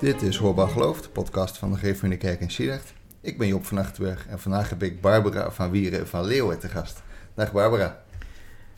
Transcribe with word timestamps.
Dit 0.00 0.22
is 0.22 0.36
Hoorbaar 0.36 0.68
Geloof, 0.68 1.02
de 1.02 1.08
podcast 1.08 1.58
van 1.58 1.72
de 1.72 1.78
Geef 1.78 2.00
Kerk 2.18 2.40
in 2.40 2.50
Sierrecht. 2.50 2.92
Ik 3.20 3.38
ben 3.38 3.48
Job 3.48 3.64
van 3.64 3.78
Achterberg 3.78 4.26
en 4.26 4.40
vandaag 4.40 4.68
heb 4.68 4.82
ik 4.82 5.00
Barbara 5.00 5.50
van 5.50 5.70
Wieren 5.70 6.08
van 6.08 6.24
Leeuwen 6.24 6.58
te 6.58 6.68
gast. 6.68 7.02
Dag 7.34 7.52
Barbara. 7.52 8.02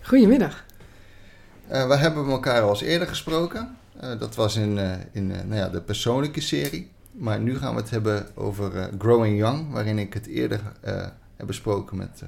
Goedemiddag. 0.00 0.64
Uh, 1.72 1.88
we 1.88 1.96
hebben 1.96 2.30
elkaar 2.30 2.62
al 2.62 2.68
eens 2.70 2.80
eerder 2.80 3.08
gesproken. 3.08 3.76
Uh, 4.02 4.18
dat 4.18 4.34
was 4.34 4.56
in, 4.56 4.76
uh, 4.76 4.92
in 5.12 5.26
nou 5.26 5.54
ja, 5.54 5.68
de 5.68 5.80
persoonlijke 5.80 6.40
serie. 6.40 6.90
Maar 7.10 7.40
nu 7.40 7.58
gaan 7.58 7.74
we 7.74 7.80
het 7.80 7.90
hebben 7.90 8.26
over 8.34 8.90
Growing 8.98 9.38
Young, 9.38 9.72
waarin 9.72 9.98
ik 9.98 10.14
het 10.14 10.26
eerder 10.26 10.60
heb 11.36 11.46
besproken 11.46 11.96
met, 11.96 12.22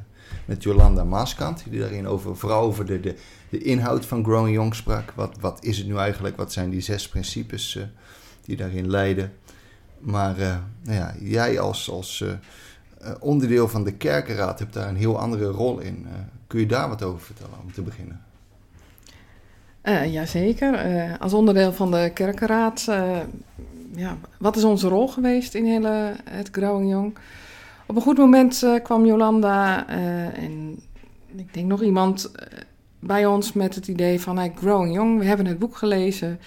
met 0.45 0.63
Jolanda 0.63 1.05
Maaskant. 1.05 1.65
Die 1.69 1.81
daarin 1.81 2.09
over, 2.09 2.37
vooral 2.37 2.63
over 2.63 2.87
de, 2.87 3.01
de, 3.01 3.17
de 3.49 3.59
inhoud 3.59 4.07
van 4.07 4.25
Growing 4.25 4.55
Young 4.55 4.75
sprak. 4.75 5.13
Wat, 5.15 5.37
wat 5.41 5.65
is 5.65 5.79
het 5.79 5.87
nu 5.87 5.97
eigenlijk? 5.97 6.37
Wat 6.37 6.53
zijn 6.53 6.71
die 6.71 6.81
zes 6.81 7.09
principes 7.09 7.79
die 8.45 8.57
daarin 8.57 8.91
leiden? 8.91 9.33
Maar 9.99 10.37
nou 10.83 10.99
ja, 10.99 11.15
jij 11.21 11.61
als, 11.61 11.91
als 11.91 12.25
onderdeel 13.21 13.69
van 13.69 13.85
de 13.85 13.93
kerkenraad 13.93 14.59
hebt 14.59 14.73
daar 14.73 14.89
een 14.89 14.97
heel 14.97 15.19
andere 15.19 15.47
rol 15.47 15.79
in. 15.79 16.07
kun 16.47 16.61
je 16.61 16.67
daar 16.67 16.89
wat 16.89 17.03
over 17.03 17.21
vertellen 17.21 17.59
om 17.63 17.73
te 17.73 17.83
beginnen? 17.83 18.21
Uh, 19.83 20.13
jazeker. 20.13 20.79
Als 21.19 21.33
onderdeel 21.33 21.73
van 21.73 21.91
de 21.91 22.11
kerkenraad, 22.15 22.85
ja, 23.95 24.17
wat 24.39 24.57
is 24.57 24.65
onze 24.65 24.89
rol 24.89 25.09
geweest 25.09 25.55
in 25.55 25.67
hele, 25.67 26.15
het 26.31 26.49
Growing 26.53 26.91
Young? 26.91 27.17
Op 27.87 27.97
een 27.97 28.03
goed 28.03 28.19
moment 28.19 28.67
kwam 28.83 29.07
Jolanda 29.07 29.89
en 30.35 30.83
ik 31.37 31.55
denk 31.55 31.67
nog 31.67 31.83
iemand 31.83 32.31
bij 32.99 33.27
ons 33.27 33.53
met 33.53 33.75
het 33.75 33.89
idee 33.89 34.21
van 34.21 34.37
hey, 34.37 34.53
Growing 34.57 34.95
Young, 34.95 35.19
we 35.19 35.25
hebben 35.25 35.47
het 35.47 35.59
boek 35.59 35.77
gelezen. 35.77 36.41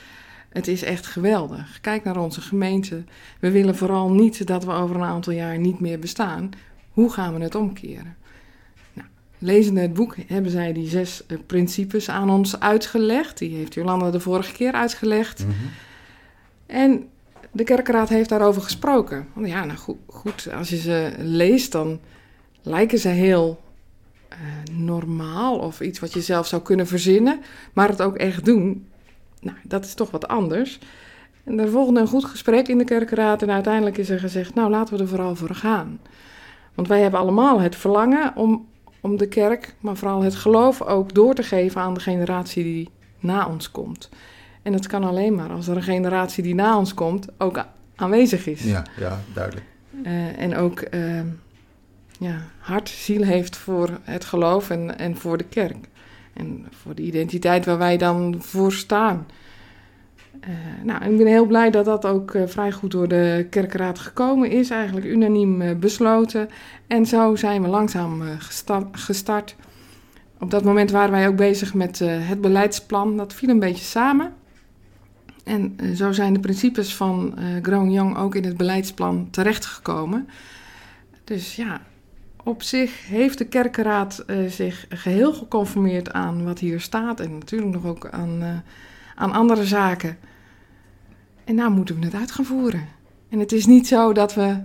Het 0.49 0.67
is 0.67 0.83
echt 0.83 1.07
geweldig. 1.07 1.81
Kijk 1.81 2.03
naar 2.03 2.17
onze 2.17 2.41
gemeente. 2.41 3.03
We 3.39 3.51
willen 3.51 3.75
vooral 3.75 4.11
niet 4.11 4.47
dat 4.47 4.63
we 4.63 4.71
over 4.71 4.95
een 4.95 5.03
aantal 5.03 5.33
jaar 5.33 5.57
niet 5.57 5.79
meer 5.79 5.99
bestaan. 5.99 6.49
Hoe 6.91 7.11
gaan 7.11 7.33
we 7.33 7.43
het 7.43 7.55
omkeren? 7.55 8.15
Lezende 9.39 9.81
het 9.81 9.93
boek 9.93 10.15
hebben 10.27 10.51
zij 10.51 10.73
die 10.73 10.89
zes 10.89 11.23
uh, 11.27 11.37
principes 11.45 12.09
aan 12.09 12.29
ons 12.29 12.59
uitgelegd. 12.59 13.37
Die 13.37 13.55
heeft 13.55 13.73
Jolanda 13.73 14.11
de 14.11 14.19
vorige 14.19 14.51
keer 14.51 14.71
uitgelegd. 14.71 15.45
Mm 15.45 15.49
-hmm. 15.49 15.69
En 16.65 17.07
de 17.51 17.63
kerkraad 17.63 18.09
heeft 18.09 18.29
daarover 18.29 18.61
gesproken. 18.61 19.27
Want 19.33 19.47
ja, 19.47 19.65
nou 19.65 19.77
goed, 19.77 19.97
goed, 20.07 20.47
als 20.53 20.69
je 20.69 20.77
ze 20.77 21.11
leest, 21.17 21.71
dan 21.71 21.99
lijken 22.61 22.99
ze 22.99 23.07
heel 23.07 23.61
uh, 24.31 24.37
normaal 24.77 25.57
of 25.57 25.81
iets 25.81 25.99
wat 25.99 26.13
je 26.13 26.21
zelf 26.21 26.47
zou 26.47 26.61
kunnen 26.61 26.87
verzinnen. 26.87 27.39
Maar 27.73 27.89
het 27.89 28.01
ook 28.01 28.15
echt 28.15 28.45
doen, 28.45 28.87
nou, 29.41 29.57
dat 29.63 29.85
is 29.85 29.93
toch 29.93 30.11
wat 30.11 30.27
anders. 30.27 30.79
En 31.43 31.59
er 31.59 31.69
volgde 31.69 31.99
een 31.99 32.07
goed 32.07 32.25
gesprek 32.25 32.67
in 32.67 32.77
de 32.77 32.83
kerkraad 32.83 33.41
en 33.41 33.51
uiteindelijk 33.51 33.97
is 33.97 34.09
er 34.09 34.19
gezegd, 34.19 34.53
nou 34.53 34.69
laten 34.69 34.95
we 34.95 35.01
er 35.01 35.09
vooral 35.09 35.35
voor 35.35 35.55
gaan. 35.55 35.99
Want 36.73 36.87
wij 36.87 37.01
hebben 37.01 37.19
allemaal 37.19 37.59
het 37.59 37.75
verlangen 37.75 38.35
om 38.35 38.65
om 39.07 39.17
de 39.17 39.27
kerk, 39.27 39.75
maar 39.79 39.95
vooral 39.95 40.21
het 40.21 40.35
geloof 40.35 40.81
ook 40.81 41.13
door 41.13 41.33
te 41.33 41.43
geven 41.43 41.81
aan 41.81 41.93
de 41.93 41.99
generatie 41.99 42.63
die 42.63 42.89
na 43.19 43.47
ons 43.47 43.71
komt. 43.71 44.09
En 44.61 44.71
dat 44.71 44.87
kan 44.87 45.03
alleen 45.03 45.35
maar 45.35 45.49
als 45.49 45.67
er 45.67 45.75
een 45.75 45.83
generatie 45.83 46.43
die 46.43 46.55
na 46.55 46.77
ons 46.77 46.93
komt 46.93 47.27
ook 47.37 47.65
aanwezig 47.95 48.47
is. 48.47 48.63
Ja, 48.63 48.83
ja 48.99 49.19
duidelijk. 49.33 49.65
Uh, 50.05 50.41
en 50.41 50.55
ook 50.55 50.83
uh, 50.91 51.21
ja, 52.19 52.41
hart, 52.59 52.89
ziel 52.89 53.23
heeft 53.23 53.57
voor 53.57 53.99
het 54.03 54.25
geloof 54.25 54.69
en, 54.69 54.99
en 54.99 55.17
voor 55.17 55.37
de 55.37 55.43
kerk. 55.43 55.87
En 56.37 56.65
voor 56.69 56.95
de 56.95 57.01
identiteit 57.01 57.65
waar 57.65 57.77
wij 57.77 57.97
dan 57.97 58.35
voor 58.39 58.73
staan. 58.73 59.25
Uh, 60.41 60.49
nou, 60.83 61.11
ik 61.11 61.17
ben 61.17 61.27
heel 61.27 61.45
blij 61.45 61.71
dat 61.71 61.85
dat 61.85 62.05
ook 62.05 62.33
uh, 62.33 62.47
vrij 62.47 62.71
goed 62.71 62.91
door 62.91 63.07
de 63.07 63.47
kerkraad 63.49 63.99
gekomen 63.99 64.49
is, 64.49 64.69
eigenlijk 64.69 65.05
unaniem 65.05 65.61
uh, 65.61 65.75
besloten. 65.75 66.49
En 66.87 67.05
zo 67.05 67.35
zijn 67.35 67.61
we 67.61 67.67
langzaam 67.67 68.21
gestart. 68.91 69.55
Op 70.39 70.51
dat 70.51 70.63
moment 70.63 70.91
waren 70.91 71.11
wij 71.11 71.27
ook 71.27 71.35
bezig 71.35 71.73
met 71.73 71.99
het 71.99 72.41
beleidsplan. 72.41 73.17
Dat 73.17 73.33
viel 73.33 73.49
een 73.49 73.59
beetje 73.59 73.83
samen. 73.83 74.33
En 75.43 75.77
zo 75.95 76.11
zijn 76.11 76.33
de 76.33 76.39
principes 76.39 76.95
van 76.95 77.37
Growing 77.61 77.93
Young 77.93 78.17
ook 78.17 78.35
in 78.35 78.43
het 78.43 78.57
beleidsplan 78.57 79.27
terechtgekomen. 79.31 80.27
Dus 81.23 81.55
ja, 81.55 81.81
op 82.47 82.63
zich 82.63 83.07
heeft 83.07 83.37
de 83.37 83.45
kerkraad 83.45 84.25
zich 84.47 84.85
geheel 84.89 85.33
geconformeerd 85.33 86.13
aan 86.13 86.43
wat 86.43 86.59
hier 86.59 86.81
staat. 86.81 87.19
En 87.19 87.37
natuurlijk 87.37 87.71
nog 87.71 87.85
ook 87.85 88.09
aan 88.09 88.63
aan 89.17 89.31
andere 89.31 89.65
zaken. 89.65 90.17
En 91.43 91.55
nou 91.55 91.71
moeten 91.71 91.99
we 91.99 92.05
het 92.05 92.15
uit 92.15 92.31
gaan 92.31 92.45
voeren. 92.45 92.87
En 93.29 93.39
het 93.39 93.51
is 93.51 93.65
niet 93.65 93.87
zo 93.87 94.13
dat 94.13 94.33
we 94.33 94.55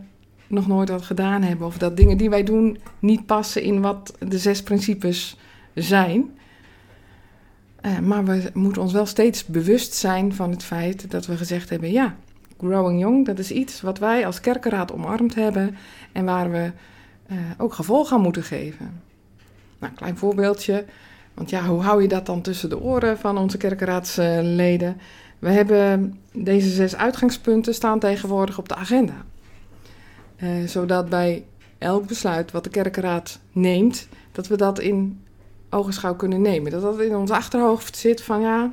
nog 0.47 0.66
nooit 0.66 0.88
wat 0.88 1.03
gedaan 1.03 1.43
hebben 1.43 1.66
of 1.66 1.78
dat 1.78 1.97
dingen 1.97 2.16
die 2.16 2.31
wij 2.31 2.44
doen 2.44 2.78
niet 2.98 3.26
passen 3.26 3.62
in 3.62 3.81
wat 3.81 4.16
de 4.19 4.38
zes 4.38 4.62
principes 4.62 5.37
zijn. 5.75 6.38
Uh, 7.87 7.99
maar 7.99 8.25
we 8.25 8.50
moeten 8.54 8.82
ons 8.82 8.93
wel 8.93 9.06
steeds 9.06 9.44
bewust 9.44 9.94
zijn 9.94 10.34
van 10.34 10.50
het 10.50 10.64
feit 10.64 11.10
dat 11.10 11.26
we 11.26 11.37
gezegd 11.37 11.70
hebben: 11.70 11.93
ja, 11.93 12.16
Growing 12.59 13.00
Young, 13.00 13.26
dat 13.26 13.38
is 13.38 13.50
iets 13.50 13.81
wat 13.81 13.99
wij 13.99 14.26
als 14.26 14.41
kerkenraad 14.41 14.93
omarmd 14.93 15.34
hebben 15.34 15.76
en 16.12 16.25
waar 16.25 16.50
we 16.50 16.72
uh, 17.31 17.38
ook 17.59 17.75
gevolg 17.75 18.12
aan 18.12 18.21
moeten 18.21 18.43
geven. 18.43 19.03
Nou, 19.78 19.93
een 19.93 19.99
klein 19.99 20.16
voorbeeldje. 20.16 20.84
Want 21.34 21.50
ja, 21.50 21.66
hoe 21.66 21.83
hou 21.83 22.03
je 22.03 22.09
dat 22.09 22.27
dan 22.27 22.43
tussen 22.43 22.69
de 22.69 22.81
oren 22.81 23.19
van 23.19 23.38
onze 23.38 23.56
kerkenraadsleden? 23.56 25.00
We 25.38 25.50
hebben 25.50 26.21
deze 26.32 26.69
zes 26.69 26.97
uitgangspunten 26.97 27.75
staan 27.75 27.99
tegenwoordig 27.99 28.59
op 28.59 28.69
de 28.69 28.75
agenda. 28.75 29.25
Uh, 30.37 30.66
zodat 30.66 31.09
bij 31.09 31.44
elk 31.78 32.06
besluit 32.06 32.50
wat 32.50 32.65
de 32.65 32.71
kerkenraad 32.71 33.38
neemt, 33.53 34.09
dat 34.32 34.47
we 34.47 34.56
dat 34.56 34.78
in 34.78 35.25
ogenschouw 35.71 36.15
kunnen 36.15 36.41
nemen. 36.43 36.71
Dat 36.71 36.82
dat 36.82 37.00
in 37.00 37.16
ons 37.16 37.31
achterhoofd 37.31 37.97
zit 37.97 38.22
van 38.22 38.41
ja, 38.41 38.72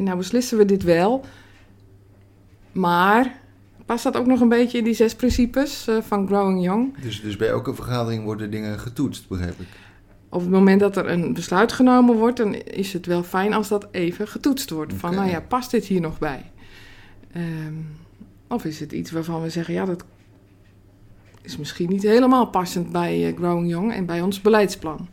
nou 0.00 0.16
beslissen 0.16 0.58
we 0.58 0.64
dit 0.64 0.82
wel. 0.82 1.24
Maar 2.72 3.40
past 3.88 4.04
dat 4.04 4.16
ook 4.16 4.26
nog 4.26 4.40
een 4.40 4.48
beetje 4.48 4.78
in 4.78 4.84
die 4.84 4.94
zes 4.94 5.14
principes 5.14 5.88
uh, 5.88 5.96
van 6.00 6.26
Growing 6.26 6.62
Young? 6.62 7.00
Dus, 7.02 7.20
dus 7.20 7.36
bij 7.36 7.48
elke 7.48 7.74
vergadering 7.74 8.24
worden 8.24 8.50
dingen 8.50 8.78
getoetst, 8.78 9.28
begrijp 9.28 9.60
ik? 9.60 9.66
op 10.28 10.40
het 10.40 10.50
moment 10.50 10.80
dat 10.80 10.96
er 10.96 11.08
een 11.08 11.32
besluit 11.32 11.72
genomen 11.72 12.16
wordt, 12.16 12.36
dan 12.36 12.54
is 12.54 12.92
het 12.92 13.06
wel 13.06 13.22
fijn 13.22 13.52
als 13.52 13.68
dat 13.68 13.88
even 13.90 14.28
getoetst 14.28 14.70
wordt. 14.70 14.94
Van, 14.94 15.14
nou 15.14 15.30
ja, 15.30 15.40
past 15.40 15.70
dit 15.70 15.84
hier 15.84 16.00
nog 16.00 16.18
bij? 16.18 16.50
Um, 17.36 17.86
of 18.48 18.64
is 18.64 18.80
het 18.80 18.92
iets 18.92 19.10
waarvan 19.10 19.42
we 19.42 19.50
zeggen, 19.50 19.74
ja, 19.74 19.84
dat 19.84 20.04
is 21.42 21.56
misschien 21.56 21.88
niet 21.88 22.02
helemaal 22.02 22.46
passend 22.46 22.92
bij 22.92 23.28
uh, 23.28 23.36
Growing 23.36 23.68
Young 23.68 23.92
en 23.92 24.06
bij 24.06 24.20
ons 24.20 24.40
beleidsplan. 24.40 25.08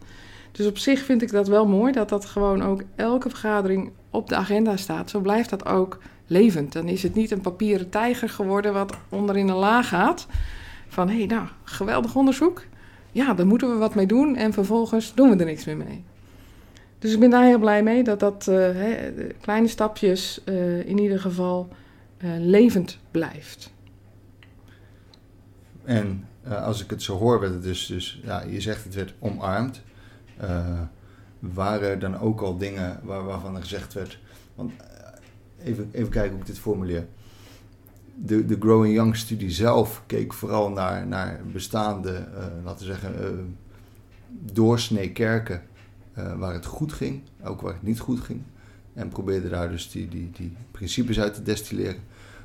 Dus 0.56 0.66
op 0.66 0.78
zich 0.78 1.00
vind 1.00 1.22
ik 1.22 1.32
dat 1.32 1.48
wel 1.48 1.68
mooi 1.68 1.92
dat 1.92 2.10
dat 2.10 2.26
gewoon 2.26 2.64
ook 2.64 2.84
elke 2.96 3.30
vergadering 3.30 3.92
op 4.10 4.30
de 4.30 4.36
agenda 4.36 4.78
staat. 4.78 5.10
Zo 5.10 5.20
blijft 5.20 5.50
dat 5.50 5.66
ook 5.66 6.00
levend. 6.28 6.74
Dan 6.74 6.88
is 6.88 7.04
het 7.04 7.16
niet 7.16 7.32
een 7.32 7.42
papieren 7.42 7.90
tijger 7.90 8.30
geworden 8.30 8.74
wat 8.74 8.98
onderin 9.10 9.48
een 9.48 9.56
laag 9.56 9.88
gaat. 9.88 10.28
Van 10.88 11.10
hé, 11.10 11.18
hey, 11.18 11.26
nou, 11.26 11.48
geweldig 11.64 12.16
onderzoek 12.16 12.64
ja, 13.16 13.34
daar 13.34 13.48
moeten 13.48 13.70
we 13.70 13.76
wat 13.76 13.96
mee 13.96 14.08
doen 14.08 14.36
en 14.36 14.54
vervolgens 14.54 15.14
doen 15.14 15.30
we 15.30 15.36
er 15.36 15.46
niks 15.46 15.66
meer 15.66 15.78
mee. 15.78 16.04
Dus 17.00 17.14
ik 17.14 17.20
ben 17.20 17.30
daar 17.30 17.44
heel 17.44 17.60
blij 17.60 17.84
mee 17.84 18.04
dat 18.04 18.20
dat 18.20 18.46
hè, 18.46 19.12
kleine 19.42 19.68
stapjes 19.68 20.42
uh, 20.46 20.88
in 20.88 20.98
ieder 20.98 21.20
geval 21.20 21.70
uh, 22.18 22.30
levend 22.40 22.98
blijft. 23.12 23.74
En 25.84 26.28
als 26.44 26.84
ik 26.84 26.90
het 26.90 27.04
zo 27.04 27.18
hoor, 27.18 27.40
werd 27.40 27.54
het 27.54 27.64
dus, 27.64 27.86
dus 27.86 28.20
ja, 28.24 28.42
je 28.42 28.62
zegt 28.62 28.84
het 28.84 28.96
werd 28.96 29.14
omarmd. 29.20 29.82
Waren 31.40 31.90
er 31.90 32.00
dan 32.00 32.20
ook 32.20 32.42
al 32.42 32.58
dingen 32.58 33.00
waar, 33.04 33.24
waarvan 33.24 33.56
er 33.56 33.62
gezegd 33.62 33.94
werd, 33.94 34.20
want 34.56 34.72
even, 35.64 35.90
even 35.92 36.10
kijken 36.10 36.32
hoe 36.32 36.40
ik 36.40 36.46
dit 36.46 36.60
formuleer 36.60 37.06
de, 38.16 38.46
de 38.46 38.56
Growing 38.60 38.94
Young 38.94 39.16
studie 39.16 39.52
zelf 39.52 40.04
keek 40.06 40.34
vooral 40.34 40.70
naar, 40.70 41.08
naar 41.08 41.42
bestaande, 41.52 42.12
uh, 42.12 42.44
laten 42.64 42.88
we 42.88 42.94
zeggen, 42.94 43.14
uh, 43.22 43.40
doorsnee 44.54 45.12
kerken 45.12 45.62
waar 46.38 46.54
het 46.54 46.66
goed 46.66 46.94
ging, 46.94 47.22
ook 47.44 47.62
waar 47.62 47.74
het 47.74 47.84
niet 47.84 48.00
goed 48.00 48.20
ging. 48.20 48.42
En 48.94 49.08
probeerde 49.08 49.50
daar 49.50 49.70
dus 49.70 49.92
die, 49.92 50.08
die, 50.08 50.32
die 50.32 50.56
principes 50.72 51.20
uit 51.20 51.34
te 51.34 51.42
destilleren. 51.42 52.02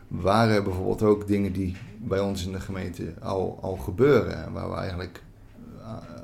Waren 0.09 0.65
bijvoorbeeld 0.65 1.03
ook 1.03 1.27
dingen 1.27 1.53
die 1.53 1.77
bij 1.99 2.21
ons 2.21 2.47
in 2.47 2.53
de 2.53 2.61
gemeente 2.61 3.15
al, 3.21 3.59
al 3.63 3.77
gebeuren 3.77 4.45
en 4.45 4.53
waar 4.53 4.71
we 4.71 4.77
eigenlijk 4.77 5.23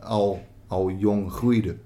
al, 0.02 0.46
al 0.66 0.90
jong 0.90 1.32
groeiden. 1.32 1.80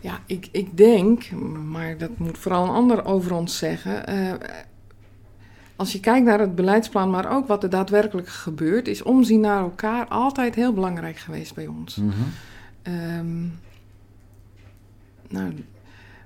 Ja, 0.00 0.20
ik, 0.26 0.48
ik 0.52 0.76
denk, 0.76 1.30
maar 1.64 1.98
dat 1.98 2.18
moet 2.18 2.38
vooral 2.38 2.64
een 2.64 2.74
ander 2.74 3.04
over 3.04 3.32
ons 3.32 3.58
zeggen 3.58 4.04
als 5.80 5.92
je 5.92 6.00
kijkt 6.00 6.26
naar 6.26 6.40
het 6.40 6.54
beleidsplan, 6.54 7.10
maar 7.10 7.32
ook 7.32 7.46
wat 7.46 7.62
er 7.62 7.70
daadwerkelijk 7.70 8.28
gebeurt, 8.28 8.88
is 8.88 9.02
omzien 9.02 9.40
naar 9.40 9.60
elkaar 9.60 10.06
altijd 10.08 10.54
heel 10.54 10.72
belangrijk 10.72 11.16
geweest 11.16 11.54
bij 11.54 11.66
ons. 11.66 11.96
Mm 11.96 12.10
-hmm. 12.10 12.94
um, 12.94 13.58
nou, 15.28 15.52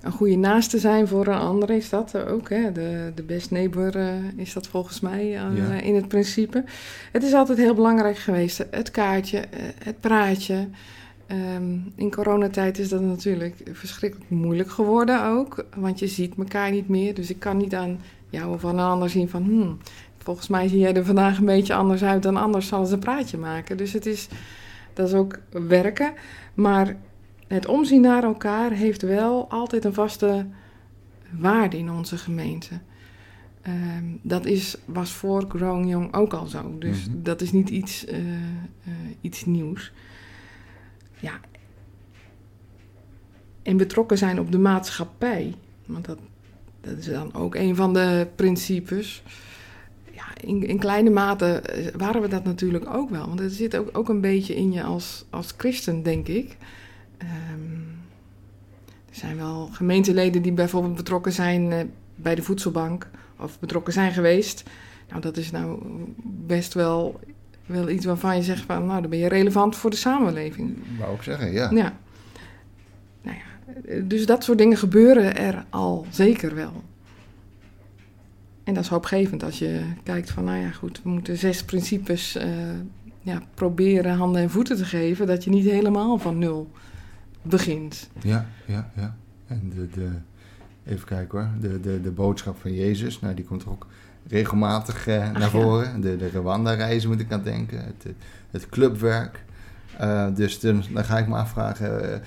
een 0.04 0.12
goede 0.12 0.36
naaste 0.36 0.78
zijn 0.78 1.08
voor 1.08 1.26
een 1.26 1.38
ander 1.38 1.70
is 1.70 1.88
dat 1.88 2.16
ook. 2.26 2.48
Hè? 2.48 2.72
De, 2.72 3.12
de 3.14 3.22
best 3.22 3.50
neighbor 3.50 3.96
uh, 3.96 4.08
is 4.36 4.52
dat 4.52 4.66
volgens 4.66 5.00
mij 5.00 5.24
uh, 5.24 5.56
ja. 5.56 5.80
in 5.80 5.94
het 5.94 6.08
principe. 6.08 6.64
Het 7.12 7.22
is 7.22 7.32
altijd 7.32 7.58
heel 7.58 7.74
belangrijk 7.74 8.18
geweest. 8.18 8.66
Het 8.70 8.90
kaartje, 8.90 9.38
uh, 9.38 9.60
het 9.84 10.00
praatje. 10.00 10.68
Um, 11.56 11.92
in 11.96 12.10
coronatijd 12.10 12.78
is 12.78 12.88
dat 12.88 13.00
natuurlijk 13.00 13.54
verschrikkelijk 13.72 14.30
moeilijk 14.30 14.70
geworden 14.70 15.24
ook. 15.24 15.64
Want 15.76 15.98
je 15.98 16.06
ziet 16.06 16.34
elkaar 16.38 16.70
niet 16.70 16.88
meer. 16.88 17.14
Dus 17.14 17.30
ik 17.30 17.38
kan 17.38 17.56
niet 17.56 17.74
aan 17.74 18.00
jou 18.30 18.54
of 18.54 18.64
aan 18.64 18.78
een 18.78 18.84
ander 18.84 19.10
zien 19.10 19.28
van... 19.28 19.42
Hmm, 19.42 19.78
volgens 20.18 20.48
mij 20.48 20.68
zie 20.68 20.78
jij 20.78 20.94
er 20.94 21.04
vandaag 21.04 21.38
een 21.38 21.44
beetje 21.44 21.74
anders 21.74 22.04
uit 22.04 22.22
dan 22.22 22.36
anders 22.36 22.66
zal 22.66 22.86
ze 22.86 22.92
een 22.92 22.98
praatje 22.98 23.38
maken. 23.38 23.76
Dus 23.76 23.92
het 23.92 24.06
is, 24.06 24.28
dat 24.92 25.08
is 25.08 25.14
ook 25.14 25.38
werken. 25.50 26.12
Maar 26.54 26.96
het 27.54 27.66
omzien 27.66 28.00
naar 28.00 28.24
elkaar 28.24 28.70
heeft 28.70 29.02
wel 29.02 29.50
altijd 29.50 29.84
een 29.84 29.94
vaste 29.94 30.46
waarde 31.30 31.78
in 31.78 31.90
onze 31.90 32.18
gemeente. 32.18 32.80
Um, 33.66 34.18
dat 34.22 34.46
is, 34.46 34.76
was 34.84 35.12
voor 35.12 35.44
Growing 35.48 35.88
Young 35.88 36.14
ook 36.14 36.32
al 36.32 36.46
zo. 36.46 36.78
Dus 36.78 37.06
mm-hmm. 37.06 37.22
dat 37.22 37.40
is 37.40 37.52
niet 37.52 37.68
iets, 37.70 38.06
uh, 38.06 38.18
uh, 38.18 38.94
iets 39.20 39.44
nieuws. 39.44 39.92
Ja. 41.18 41.40
En 43.62 43.76
betrokken 43.76 44.18
zijn 44.18 44.40
op 44.40 44.52
de 44.52 44.58
maatschappij. 44.58 45.54
Want 45.86 46.04
dat, 46.04 46.18
dat 46.80 46.96
is 46.96 47.06
dan 47.06 47.34
ook 47.34 47.54
een 47.54 47.76
van 47.76 47.92
de 47.92 48.26
principes. 48.34 49.22
Ja, 50.12 50.24
in, 50.40 50.66
in 50.66 50.78
kleine 50.78 51.10
mate 51.10 51.62
waren 51.96 52.22
we 52.22 52.28
dat 52.28 52.44
natuurlijk 52.44 52.94
ook 52.94 53.10
wel. 53.10 53.26
Want 53.26 53.38
het 53.38 53.52
zit 53.52 53.76
ook, 53.76 53.98
ook 53.98 54.08
een 54.08 54.20
beetje 54.20 54.56
in 54.56 54.72
je 54.72 54.82
als, 54.82 55.24
als 55.30 55.54
christen, 55.56 56.02
denk 56.02 56.28
ik. 56.28 56.56
Um, 57.22 58.02
er 59.10 59.20
zijn 59.20 59.36
wel 59.36 59.68
gemeenteleden 59.72 60.42
die 60.42 60.52
bijvoorbeeld 60.52 60.94
betrokken 60.94 61.32
zijn 61.32 61.70
uh, 61.70 61.80
bij 62.14 62.34
de 62.34 62.42
voedselbank 62.42 63.08
of 63.38 63.58
betrokken 63.58 63.92
zijn 63.92 64.12
geweest. 64.12 64.62
Nou, 65.08 65.20
dat 65.20 65.36
is 65.36 65.50
nou 65.50 65.82
best 66.22 66.74
wel, 66.74 67.20
wel 67.66 67.88
iets 67.88 68.04
waarvan 68.04 68.36
je 68.36 68.42
zegt 68.42 68.62
van, 68.62 68.86
nou, 68.86 69.00
dan 69.00 69.10
ben 69.10 69.18
je 69.18 69.28
relevant 69.28 69.76
voor 69.76 69.90
de 69.90 69.96
samenleving. 69.96 70.76
Wou 70.98 71.14
ik 71.14 71.22
zeggen, 71.22 71.52
ja. 71.52 71.70
Ja. 71.70 71.96
Nou 73.22 73.36
ja, 73.36 74.00
dus 74.00 74.26
dat 74.26 74.44
soort 74.44 74.58
dingen 74.58 74.76
gebeuren 74.76 75.36
er 75.36 75.64
al 75.70 76.06
zeker 76.10 76.54
wel. 76.54 76.82
En 78.64 78.74
dat 78.74 78.82
is 78.82 78.90
hoopgevend 78.90 79.42
als 79.42 79.58
je 79.58 79.80
kijkt 80.02 80.30
van, 80.30 80.44
nou 80.44 80.58
ja, 80.58 80.70
goed, 80.70 81.00
we 81.02 81.08
moeten 81.08 81.38
zes 81.38 81.64
principes 81.64 82.36
uh, 82.36 82.44
ja, 83.20 83.42
proberen 83.54 84.16
handen 84.16 84.42
en 84.42 84.50
voeten 84.50 84.76
te 84.76 84.84
geven, 84.84 85.26
dat 85.26 85.44
je 85.44 85.50
niet 85.50 85.70
helemaal 85.70 86.18
van 86.18 86.38
nul 86.38 86.70
begint. 87.44 88.10
Ja, 88.22 88.46
ja, 88.66 88.90
ja. 88.96 89.16
En 89.46 89.72
de, 89.74 89.88
de, 89.90 90.08
even 90.84 91.06
kijken 91.06 91.38
hoor, 91.38 91.48
de, 91.60 91.80
de, 91.80 92.00
de 92.00 92.10
boodschap 92.10 92.60
van 92.60 92.74
Jezus, 92.74 93.20
nou, 93.20 93.34
die 93.34 93.44
komt 93.44 93.62
er 93.62 93.70
ook 93.70 93.86
regelmatig 94.28 95.08
uh, 95.08 95.30
naar 95.32 95.50
voren. 95.50 96.00
De, 96.00 96.16
de 96.16 96.28
Rwanda-reizen 96.28 97.10
moet 97.10 97.20
ik 97.20 97.32
aan 97.32 97.42
denken, 97.42 97.78
het, 97.84 98.14
het 98.50 98.68
clubwerk. 98.68 99.44
Uh, 100.00 100.26
dus 100.34 100.60
dan, 100.60 100.82
dan, 100.92 101.04
ga 101.04 101.18
ik 101.18 101.28
me 101.28 101.36
afvragen, 101.36 102.22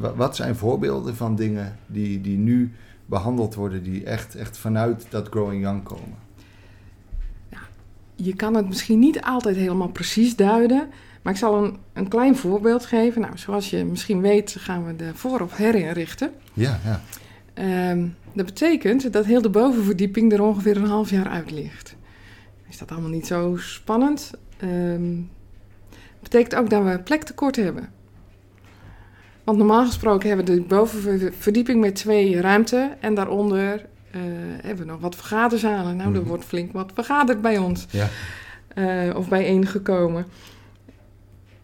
uh, 0.00 0.10
wat 0.16 0.36
zijn 0.36 0.56
voorbeelden 0.56 1.16
van 1.16 1.36
dingen 1.36 1.76
die, 1.86 2.20
die 2.20 2.38
nu 2.38 2.72
behandeld 3.06 3.54
worden, 3.54 3.82
die 3.82 4.04
echt, 4.04 4.34
echt 4.34 4.58
vanuit 4.58 5.06
dat 5.10 5.28
Growing 5.28 5.62
Young 5.62 5.82
komen? 5.82 6.18
Ja, 7.50 7.58
je 8.14 8.34
kan 8.34 8.54
het 8.54 8.68
misschien 8.68 8.98
niet 8.98 9.22
altijd 9.22 9.56
helemaal 9.56 9.88
precies 9.88 10.36
duiden, 10.36 10.88
maar 11.26 11.34
ik 11.34 11.40
zal 11.40 11.64
een, 11.64 11.76
een 11.92 12.08
klein 12.08 12.36
voorbeeld 12.36 12.86
geven. 12.86 13.20
Nou, 13.20 13.38
zoals 13.38 13.70
je 13.70 13.84
misschien 13.84 14.20
weet, 14.20 14.56
gaan 14.58 14.86
we 14.86 14.96
de 14.96 15.10
voorop 15.14 15.56
herinrichten. 15.56 16.30
Ja, 16.52 16.80
ja. 16.84 17.90
Um, 17.90 18.16
dat 18.32 18.46
betekent 18.46 19.12
dat 19.12 19.24
heel 19.24 19.42
de 19.42 19.50
bovenverdieping 19.50 20.32
er 20.32 20.42
ongeveer 20.42 20.76
een 20.76 20.86
half 20.86 21.10
jaar 21.10 21.28
uit 21.28 21.50
ligt. 21.50 21.96
Is 22.68 22.78
dat 22.78 22.90
allemaal 22.90 23.10
niet 23.10 23.26
zo 23.26 23.56
spannend? 23.56 24.30
Um, 24.62 25.30
betekent 26.22 26.54
ook 26.54 26.70
dat 26.70 26.84
we 26.84 26.98
plektekort 26.98 27.56
hebben. 27.56 27.88
Want 29.44 29.58
normaal 29.58 29.86
gesproken 29.86 30.28
hebben 30.28 30.46
we 30.46 30.54
de 30.54 30.66
bovenverdieping 30.66 31.80
met 31.80 31.94
twee 31.94 32.40
ruimten 32.40 33.02
en 33.02 33.14
daaronder 33.14 33.86
uh, 34.16 34.22
hebben 34.62 34.86
we 34.86 34.92
nog 34.92 35.00
wat 35.00 35.14
vergaderzalen. 35.14 35.96
Nou, 35.96 36.08
mm 36.08 36.14
-hmm. 36.14 36.22
er 36.22 36.28
wordt 36.28 36.44
flink 36.44 36.72
wat 36.72 36.90
vergaderd 36.94 37.40
bij 37.42 37.58
ons. 37.58 37.86
Ja. 37.90 38.08
Uh, 38.74 39.16
of 39.16 39.28
bijeengekomen. 39.28 40.26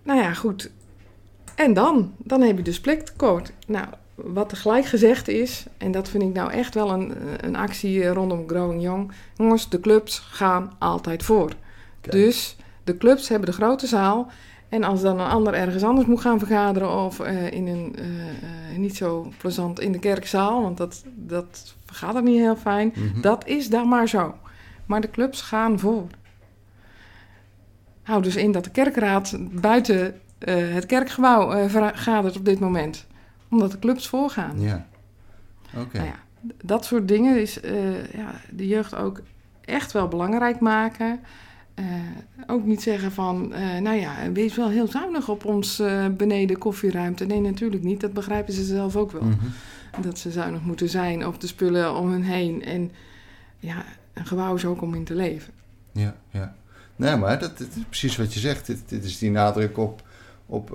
Nou 0.03 0.21
ja, 0.21 0.35
goed. 0.35 0.71
En 1.55 1.73
dan? 1.73 2.13
Dan 2.19 2.41
heb 2.41 2.57
je 2.57 2.63
dus 2.63 2.81
plektekort. 2.81 3.53
Nou, 3.67 3.87
wat 4.15 4.49
tegelijk 4.49 4.87
gezegd 4.87 5.29
is, 5.29 5.67
en 5.79 5.93
dat 5.93 6.09
vind 6.09 6.23
ik 6.23 6.33
nou 6.33 6.51
echt 6.51 6.75
wel 6.75 6.91
een, 6.91 7.15
een 7.41 7.57
actie 7.57 8.07
rondom 8.07 8.49
Growing 8.49 8.83
Young. 8.83 9.13
Jongens, 9.37 9.69
de 9.69 9.81
clubs 9.81 10.19
gaan 10.19 10.73
altijd 10.79 11.23
voor. 11.23 11.53
Dus 12.01 12.57
de 12.85 12.97
clubs 12.97 13.29
hebben 13.29 13.49
de 13.49 13.55
grote 13.55 13.87
zaal. 13.87 14.31
En 14.69 14.85
als 14.85 15.01
dan 15.01 15.21
een 15.21 15.27
ander 15.27 15.55
ergens 15.55 15.83
anders 15.83 16.07
moet 16.07 16.21
gaan 16.21 16.39
vergaderen 16.39 17.05
of 17.05 17.21
uh, 17.21 17.51
in 17.51 17.67
een 17.67 17.97
uh, 17.99 18.07
uh, 18.07 18.79
niet 18.79 18.97
zo 18.97 19.33
plezant 19.39 19.81
in 19.81 19.93
de 19.93 19.99
kerkzaal, 19.99 20.63
want 20.63 20.77
dat, 20.77 21.05
dat 21.15 21.75
gaat 21.87 22.15
er 22.15 22.23
niet 22.23 22.39
heel 22.39 22.57
fijn, 22.57 22.93
mm 22.95 23.09
-hmm. 23.13 23.21
dat 23.21 23.47
is 23.47 23.69
dan 23.69 23.89
maar 23.89 24.09
zo. 24.09 24.35
Maar 24.87 25.01
de 25.01 25.11
clubs 25.11 25.41
gaan 25.41 25.79
voor. 25.79 26.07
Hou 28.03 28.23
dus 28.23 28.37
in 28.37 28.53
dat 28.53 28.65
de 28.65 28.71
kerkraad 28.71 29.37
buiten 29.51 30.21
het 30.49 30.87
kerkgebouw 30.87 31.69
vergadert 31.69 32.37
op 32.37 32.45
dit 32.45 32.59
moment 32.61 33.07
omdat 33.53 33.71
de 33.71 33.79
clubs 33.79 34.09
voorgaan. 34.09 34.61
Ja. 34.61 34.87
Oké. 35.75 35.85
Okay. 35.85 36.01
Nou 36.01 36.15
ja, 36.15 36.51
dat 36.65 36.85
soort 36.85 37.09
dingen 37.09 37.41
is 37.41 37.63
uh, 37.65 38.05
ja, 38.15 38.35
de 38.51 38.67
jeugd 38.67 38.95
ook 38.95 39.21
echt 39.65 39.93
wel 39.93 40.09
belangrijk 40.09 40.61
maken. 40.61 41.21
Uh, 41.75 41.87
ook 42.47 42.65
niet 42.65 42.83
zeggen 42.83 43.13
van, 43.13 43.53
uh, 43.53 43.79
nou 43.79 43.97
ja, 43.97 44.33
wees 44.33 44.57
wel 44.57 44.69
heel 44.69 44.87
zuinig 44.87 45.29
op 45.29 45.45
ons 45.45 45.83
beneden 46.17 46.59
koffieruimte. 46.59 47.25
Nee, 47.25 47.41
natuurlijk 47.41 47.83
niet. 47.83 48.01
Dat 48.01 48.13
begrijpen 48.13 48.53
ze 48.53 48.65
zelf 48.65 48.97
ook 48.97 49.13
wel. 49.13 49.23
Mm 49.23 49.39
-hmm. 49.41 50.03
Dat 50.03 50.19
ze 50.19 50.31
zuinig 50.31 50.63
moeten 50.63 50.89
zijn 50.89 51.27
op 51.27 51.41
de 51.41 51.47
spullen 51.47 51.97
om 51.97 52.11
hen 52.11 52.23
heen. 52.23 52.65
En 52.65 52.93
ja, 53.59 53.85
een 54.13 54.27
gebouw 54.27 54.55
is 54.55 54.65
ook 54.65 54.83
om 54.83 54.95
in 54.95 55.05
te 55.05 55.15
leven. 55.15 55.53
Ja, 55.93 56.17
ja. 56.31 56.55
Nee, 56.97 57.17
maar 57.17 57.39
dat, 57.39 57.59
dat 57.59 57.69
is 57.69 57.83
precies 57.89 58.17
wat 58.17 58.35
je 58.35 58.41
zegt. 58.41 58.67
Dit, 58.67 58.79
dit 58.87 59.05
is 59.05 59.19
die 59.19 59.31
nadruk 59.31 59.79
op, 59.79 60.03
op 60.47 60.71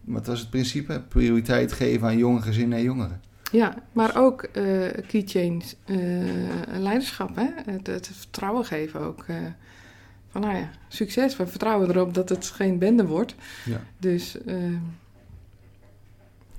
wat 0.00 0.26
was 0.26 0.40
het 0.40 0.50
principe? 0.50 1.02
Prioriteit 1.08 1.72
geven 1.72 2.06
aan 2.06 2.18
jonge 2.18 2.42
gezinnen 2.42 2.78
en 2.78 2.84
jongeren. 2.84 3.20
Ja, 3.52 3.74
maar 3.92 4.16
ook 4.16 4.48
uh, 4.52 4.88
keychain 5.06 5.62
uh, 5.86 5.98
leiderschap, 6.78 7.36
hè? 7.36 7.48
Het, 7.72 7.86
het, 7.86 8.10
vertrouwen 8.12 8.64
geven 8.64 9.00
ook. 9.00 9.24
Uh, 9.30 9.36
van 10.30 10.40
nou 10.40 10.56
ja, 10.56 10.70
succes. 10.88 11.36
We 11.36 11.46
vertrouwen 11.46 11.88
erop 11.88 12.14
dat 12.14 12.28
het 12.28 12.46
geen 12.46 12.78
bende 12.78 13.06
wordt. 13.06 13.34
Ja. 13.64 13.80
Dus 13.98 14.36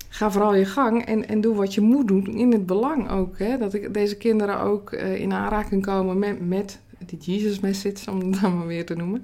ga 0.09 0.31
vooral 0.31 0.55
je 0.55 0.65
gang 0.65 1.05
en, 1.05 1.27
en 1.27 1.41
doe 1.41 1.55
wat 1.55 1.73
je 1.73 1.81
moet 1.81 2.07
doen 2.07 2.27
in 2.27 2.51
het 2.51 2.65
belang 2.65 3.09
ook. 3.09 3.37
Hè? 3.37 3.57
Dat 3.57 3.73
ik, 3.73 3.93
deze 3.93 4.17
kinderen 4.17 4.59
ook 4.59 4.91
in 4.91 5.33
aanraking 5.33 5.85
komen 5.85 6.19
met, 6.19 6.47
met 6.47 6.79
die 7.05 7.19
Jesus 7.19 7.59
message, 7.59 8.11
om 8.11 8.19
het 8.19 8.41
dan 8.41 8.57
maar 8.57 8.67
weer 8.67 8.85
te 8.85 8.95
noemen. 8.95 9.21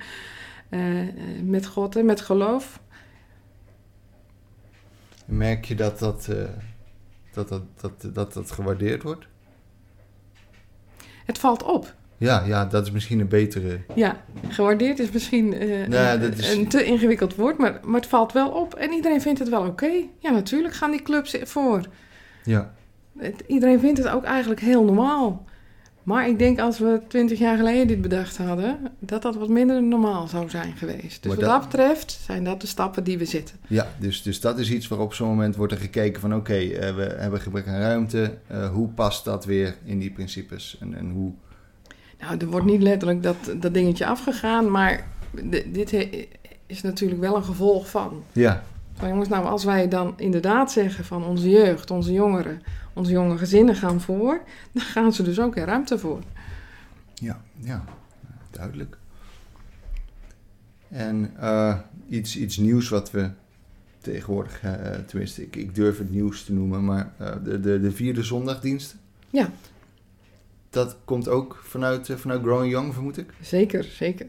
met 1.44 1.66
God 1.66 1.96
en 1.96 2.06
met 2.06 2.22
geloof. 2.22 2.80
Merk 5.28 5.66
je 5.66 5.76
dat 5.76 6.00
dat, 6.00 6.28
uh, 6.30 6.44
dat, 7.34 7.50
dat, 7.50 7.64
dat, 7.82 8.16
dat, 8.16 8.34
dat 8.34 8.52
gewaardeerd 8.52 9.04
wordt? 9.04 9.28
Het 11.26 11.38
valt 11.38 11.64
op. 11.64 11.96
Ja, 12.18 12.44
ja, 12.46 12.66
dat 12.66 12.86
is 12.86 12.92
misschien 12.92 13.20
een 13.20 13.28
betere. 13.28 13.80
Ja, 13.96 14.24
gewaardeerd 14.48 15.00
is 15.00 15.12
misschien 15.12 15.64
uh, 15.64 16.20
dat 16.20 16.38
is... 16.38 16.54
een 16.54 16.68
te 16.68 16.84
ingewikkeld 16.84 17.36
woord, 17.36 17.58
maar, 17.58 17.80
maar 17.84 18.00
het 18.00 18.10
valt 18.10 18.32
wel 18.32 18.50
op 18.50 18.74
en 18.74 18.92
iedereen 18.92 19.22
vindt 19.22 19.40
het 19.40 19.50
wel 19.50 19.60
oké. 19.60 19.70
Okay. 19.70 20.10
Ja, 20.20 20.32
natuurlijk 20.32 20.74
gaan 20.74 20.92
die 20.92 21.02
clubs 21.02 21.38
voor. 21.44 21.82
Ja. 22.44 22.74
Het, 23.18 23.44
iedereen 23.48 23.80
vindt 23.80 23.98
het 23.98 24.08
ook 24.08 24.24
eigenlijk 24.24 24.60
heel 24.60 24.84
normaal. 24.84 25.46
Maar 26.08 26.28
ik 26.28 26.40
denk 26.40 26.60
als 26.60 26.80
we 26.80 27.02
twintig 27.08 27.40
jaar 27.40 27.58
geleden 27.58 27.88
dit 27.88 28.02
bedacht 28.02 28.38
hadden, 28.38 28.78
dat 29.00 29.22
dat 29.22 29.36
wat 29.36 29.50
minder 29.50 29.84
normaal 29.84 30.28
zou 30.28 30.50
zijn 30.50 30.76
geweest. 30.76 31.24
Dus 31.24 31.32
maar 31.32 31.36
wat 31.36 31.40
dat, 31.40 31.62
dat, 31.62 31.70
betreft 31.70 32.20
zijn 32.26 32.44
dat 32.44 32.62
de 32.62 32.68
stappen 32.68 33.04
die 33.04 33.18
we 33.18 33.26
zetten. 33.26 33.56
Ja, 33.68 33.88
dus, 34.00 34.22
dus 34.22 34.40
dat 34.40 34.60
is 34.60 34.72
iets 34.72 34.88
waarop 34.88 35.08
op 35.08 35.14
zo'n 35.14 35.28
moment 35.28 35.56
wordt 35.56 35.74
er 35.74 35.80
gekeken 35.80 36.22
van 36.22 36.36
oké, 36.36 36.40
okay, 36.40 36.66
uh, 36.66 36.96
we 36.96 37.16
hebben 37.18 37.42
gebrek 37.42 37.68
aan 37.68 37.80
ruimte. 37.80 38.38
Uh, 38.52 38.70
hoe 38.70 38.88
past 38.88 39.26
dat 39.26 39.46
weer 39.46 39.76
in 39.84 40.00
die 40.00 40.12
principes 40.12 40.78
en, 40.80 40.96
en 40.96 41.10
hoe... 41.10 41.32
Nou, 42.20 42.38
er 42.38 42.48
wordt 42.48 42.66
niet 42.66 42.82
letterlijk 42.82 43.24
dat, 43.24 43.36
dat 43.60 43.74
dingetje 43.74 44.06
afgegaan, 44.06 44.72
maar 44.72 45.08
dit 45.66 46.08
is 46.66 46.82
natuurlijk 46.82 47.22
wel 47.22 47.36
een 47.36 47.44
gevolg 47.44 47.90
van. 47.90 48.24
Ja. 48.32 48.64
Van 48.98 49.10
jongens, 49.10 49.30
nou 49.30 49.46
als 49.46 49.64
wij 49.64 49.88
dan 49.88 50.14
inderdaad 50.18 50.72
zeggen 50.72 51.06
van 51.06 51.24
onze 51.24 51.50
jeugd, 51.50 51.92
onze 51.92 52.14
jongeren 52.14 52.62
onze 52.98 53.12
jonge 53.12 53.38
gezinnen 53.38 53.76
gaan 53.76 54.02
voor, 54.02 54.42
dan 54.74 54.84
gaan 54.84 55.14
ze 55.14 55.24
dus 55.24 55.40
ook 55.40 55.56
er 55.56 55.66
ruimte 55.66 56.00
voor. 56.00 56.20
Ja, 57.14 57.42
ja, 57.60 57.84
duidelijk. 58.52 58.98
En 60.88 61.34
uh, 61.40 61.78
iets, 62.10 62.38
iets 62.38 62.58
nieuws 62.58 62.90
wat 62.90 63.12
we 63.12 63.30
tegenwoordig, 64.00 64.64
uh, 64.64 64.72
tenminste, 65.08 65.42
ik, 65.42 65.56
ik, 65.56 65.76
durf 65.76 65.98
het 65.98 66.12
nieuws 66.12 66.44
te 66.44 66.54
noemen, 66.54 66.86
maar 66.86 67.14
uh, 67.22 67.34
de, 67.44 67.60
de, 67.60 67.80
de 67.80 67.92
vierde 67.92 68.24
zondagdienst. 68.24 68.96
Ja. 69.30 69.50
Dat 70.70 70.98
komt 71.06 71.28
ook 71.28 71.62
vanuit, 71.64 72.10
vanuit 72.16 72.42
Growing 72.42 72.72
Young, 72.72 72.94
vermoed 72.94 73.18
ik? 73.18 73.34
Zeker, 73.42 73.84
zeker. 73.84 74.28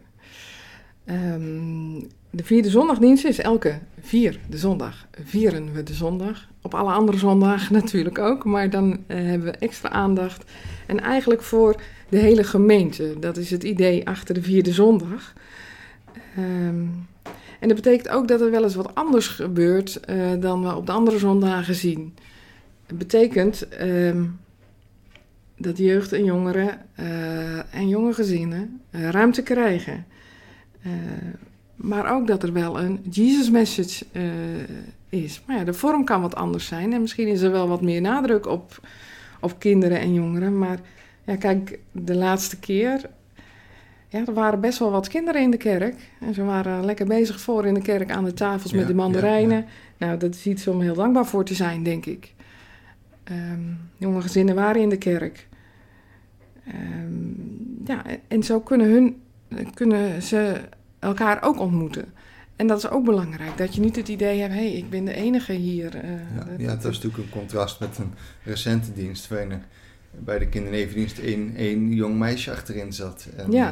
Um, 1.11 2.07
de 2.31 2.45
vierde 2.45 2.71
zondagdienst 2.71 3.25
is 3.25 3.39
elke 3.39 3.79
vier 4.01 4.41
de 4.49 4.59
zondag. 4.59 5.07
Vieren 5.25 5.73
we 5.73 5.83
de 5.83 5.95
zondag. 5.95 6.49
Op 6.63 6.75
alle 6.75 6.93
andere 6.93 7.19
zondagen 7.19 7.73
natuurlijk 7.83 8.19
ook, 8.19 8.45
maar 8.45 8.71
dan 8.71 8.91
uh, 8.91 8.97
hebben 9.07 9.53
we 9.53 9.59
extra 9.59 9.89
aandacht. 9.89 10.51
En 10.87 11.01
eigenlijk 11.01 11.43
voor 11.43 11.81
de 12.09 12.17
hele 12.17 12.45
gemeente. 12.45 13.17
Dat 13.21 13.37
is 13.37 13.51
het 13.51 13.63
idee 13.63 14.07
achter 14.07 14.35
de 14.35 14.43
vierde 14.43 14.73
zondag. 14.73 15.33
Um, 16.39 17.07
en 17.61 17.69
dat 17.69 17.77
betekent 17.77 18.09
ook 18.09 18.29
dat 18.29 18.41
er 18.41 18.51
wel 18.51 18.63
eens 18.63 18.75
wat 18.75 18.95
anders 18.95 19.27
gebeurt 19.27 20.01
uh, 20.11 20.33
dan 20.41 20.63
we 20.63 20.77
op 20.77 20.87
de 20.87 20.93
andere 20.93 21.19
zondagen 21.19 21.75
zien. 21.75 22.15
Het 22.87 22.99
betekent 22.99 23.67
um, 23.83 24.41
dat 25.57 25.79
jeugd 25.79 26.13
en 26.13 26.25
jongeren 26.25 26.79
uh, 27.01 27.75
en 27.75 27.89
jonge 27.89 28.13
gezinnen 28.13 28.81
ruimte 28.91 29.43
krijgen. 29.43 30.07
Maar 31.75 32.13
ook 32.13 32.27
dat 32.27 32.43
er 32.43 32.53
wel 32.53 32.81
een 32.81 33.01
Jesus 33.11 33.51
message 33.51 34.05
is. 35.09 35.43
Maar 35.47 35.57
ja, 35.57 35.65
de 35.65 35.75
vorm 35.75 36.05
kan 36.05 36.21
wat 36.21 36.35
anders 36.35 36.67
zijn. 36.67 36.93
En 36.93 37.01
misschien 37.01 37.29
is 37.29 37.41
er 37.41 37.51
wel 37.51 37.69
wat 37.69 37.83
meer 37.83 38.01
nadruk 38.01 38.47
op, 38.47 38.89
op 39.41 39.59
kinderen 39.59 40.01
en 40.01 40.15
jongeren. 40.15 40.59
Maar 40.59 40.79
ja, 41.25 41.37
kijk, 41.37 41.79
de 41.93 42.15
laatste 42.15 42.59
keer 42.59 43.01
ja, 44.09 44.27
er 44.27 44.35
waren 44.35 44.61
best 44.61 44.79
wel 44.79 44.91
wat 44.91 45.09
kinderen 45.09 45.43
in 45.43 45.51
de 45.51 45.57
kerk. 45.57 46.11
En 46.21 46.35
ze 46.35 46.45
waren 46.45 46.85
lekker 46.85 47.07
bezig 47.07 47.41
voor 47.41 47.67
in 47.67 47.75
de 47.75 47.83
kerk 47.83 48.11
aan 48.11 48.25
de 48.25 48.33
tafels 48.33 48.73
met 48.73 48.87
de 48.87 48.95
mandarijnen. 48.95 49.65
Nou, 49.97 50.19
dat 50.19 50.35
is 50.35 50.47
iets 50.47 50.67
om 50.67 50.81
heel 50.81 50.95
dankbaar 50.95 51.27
voor 51.27 51.45
te 51.45 51.55
zijn, 51.55 51.83
denk 51.83 52.07
ik. 52.07 52.35
Um, 53.31 53.79
jonge 53.97 54.21
gezinnen 54.21 54.55
waren 54.55 54.83
in 54.83 54.89
de 54.89 54.97
kerk. 54.97 55.49
Um, 56.69 57.83
ja, 57.85 58.03
en 58.29 58.43
zo 58.43 58.61
kunnen, 58.61 58.91
hun, 58.91 59.17
kunnen 59.75 60.23
ze 60.23 60.61
elkaar 60.99 61.43
ook 61.43 61.61
ontmoeten. 61.61 62.05
En 62.57 62.67
dat 62.67 62.79
is 62.79 62.89
ook 62.89 63.05
belangrijk, 63.05 63.57
dat 63.57 63.75
je 63.75 63.81
niet 63.81 63.97
het 63.97 64.09
idee 64.09 64.41
hebt, 64.41 64.53
hé, 64.53 64.59
hey, 64.59 64.73
ik 64.73 64.91
ben 64.91 65.05
de 65.05 65.15
enige 65.15 65.53
hier. 65.53 65.95
Uh, 65.95 66.11
ja, 66.37 66.45
dat, 66.45 66.61
ja, 66.61 66.67
dat 66.67 66.85
is 66.85 67.01
natuurlijk 67.01 67.25
een 67.25 67.39
contrast 67.39 67.81
met 67.81 67.99
een 67.99 68.15
recente 68.45 68.93
dienst, 68.93 69.29
waarin 69.29 69.51
er 69.51 69.63
bij 70.11 70.39
de 70.39 70.49
kindernevendienst 70.49 71.19
één, 71.19 71.57
één 71.57 71.93
jong 71.93 72.19
meisje 72.19 72.51
achterin 72.51 72.93
zat. 72.93 73.29
En, 73.37 73.53
ja. 73.53 73.71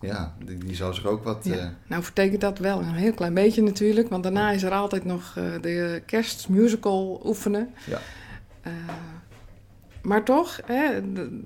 Uh, 0.00 0.10
ja, 0.10 0.34
die, 0.44 0.58
die 0.58 0.74
zou 0.74 0.94
zich 0.94 1.06
ook 1.06 1.24
wat... 1.24 1.44
Ja. 1.44 1.54
Uh... 1.54 1.66
Nou 1.86 2.02
vertekent 2.02 2.40
dat 2.40 2.58
wel 2.58 2.80
een 2.80 2.94
heel 2.94 3.12
klein 3.12 3.34
beetje 3.34 3.62
natuurlijk, 3.62 4.08
want 4.08 4.22
daarna 4.22 4.50
is 4.50 4.62
er 4.62 4.72
altijd 4.72 5.04
nog 5.04 5.32
de 5.60 6.02
kerstmusical 6.06 7.22
oefenen. 7.24 7.68
Ja. 7.86 8.00
Maar 10.02 10.24
toch, 10.24 10.60
hè, 10.64 11.00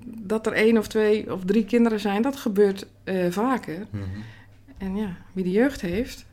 dat 0.05 0.45
er 0.45 0.53
één 0.53 0.77
of 0.77 0.87
twee 0.87 1.33
of 1.33 1.45
drie 1.45 1.65
kinderen 1.65 1.99
zijn, 1.99 2.21
dat 2.21 2.35
gebeurt 2.35 2.87
vaker. 3.29 3.77
Mm 3.91 3.99
-hmm. 3.99 4.23
En 4.81 4.95
ja, 4.95 5.15
wie 5.31 5.43
de 5.43 5.51
jeugd 5.51 5.81
heeft, 5.81 6.25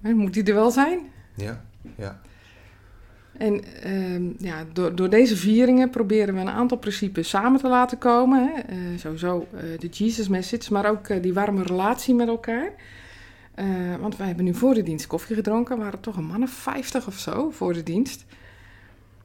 moet 0.00 0.34
die 0.34 0.44
er 0.44 0.54
wel 0.54 0.70
zijn. 0.70 1.00
Ja, 1.34 1.64
ja. 1.96 2.20
En 3.38 3.62
uh, 3.86 4.30
ja, 4.38 4.64
door, 4.72 4.94
door 4.94 5.10
deze 5.10 5.36
vieringen 5.36 5.90
proberen 5.90 6.34
we 6.34 6.40
een 6.40 6.48
aantal 6.48 6.78
principes 6.78 7.28
samen 7.28 7.60
te 7.60 7.68
laten 7.68 7.98
komen. 7.98 8.52
Hè. 8.52 8.74
Uh, 8.74 8.98
sowieso 8.98 9.46
uh, 9.54 9.60
de 9.78 9.86
Jesus 9.86 10.28
message, 10.28 10.72
maar 10.72 10.90
ook 10.90 11.08
uh, 11.08 11.22
die 11.22 11.34
warme 11.34 11.62
relatie 11.62 12.14
met 12.14 12.28
elkaar. 12.28 12.70
want 14.00 14.16
wij 14.16 14.26
hebben 14.26 14.44
nu 14.44 14.54
voor 14.54 14.74
de 14.74 14.82
dienst 14.82 15.06
koffie 15.06 15.36
gedronken. 15.36 15.78
Waren 15.78 16.00
toch 16.00 16.16
een 16.16 16.24
man 16.24 16.42
of 16.42 16.50
vijftig 16.50 17.06
of 17.06 17.18
zo 17.18 17.50
voor 17.50 17.72
de 17.72 17.82
dienst. 17.82 18.24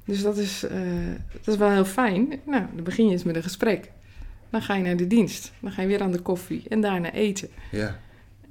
Dus 0.05 0.21
dat 0.21 0.37
is, 0.37 0.65
dat 1.31 1.53
is 1.53 1.57
wel 1.57 1.69
heel 1.69 1.85
fijn. 1.85 2.27
Nou, 2.45 2.63
dan 2.73 2.83
begin 2.83 3.05
je 3.05 3.11
eens 3.11 3.23
met 3.23 3.35
een 3.35 3.43
gesprek. 3.43 3.91
Dan 4.49 4.61
ga 4.61 4.75
je 4.75 4.83
naar 4.83 4.95
de 4.95 5.07
dienst. 5.07 5.51
Dan 5.59 5.71
ga 5.71 5.81
je 5.81 5.87
weer 5.87 6.01
aan 6.01 6.11
de 6.11 6.19
koffie 6.21 6.63
en 6.69 6.81
daarna 6.81 7.11
eten. 7.11 7.49
Ja. 7.71 7.99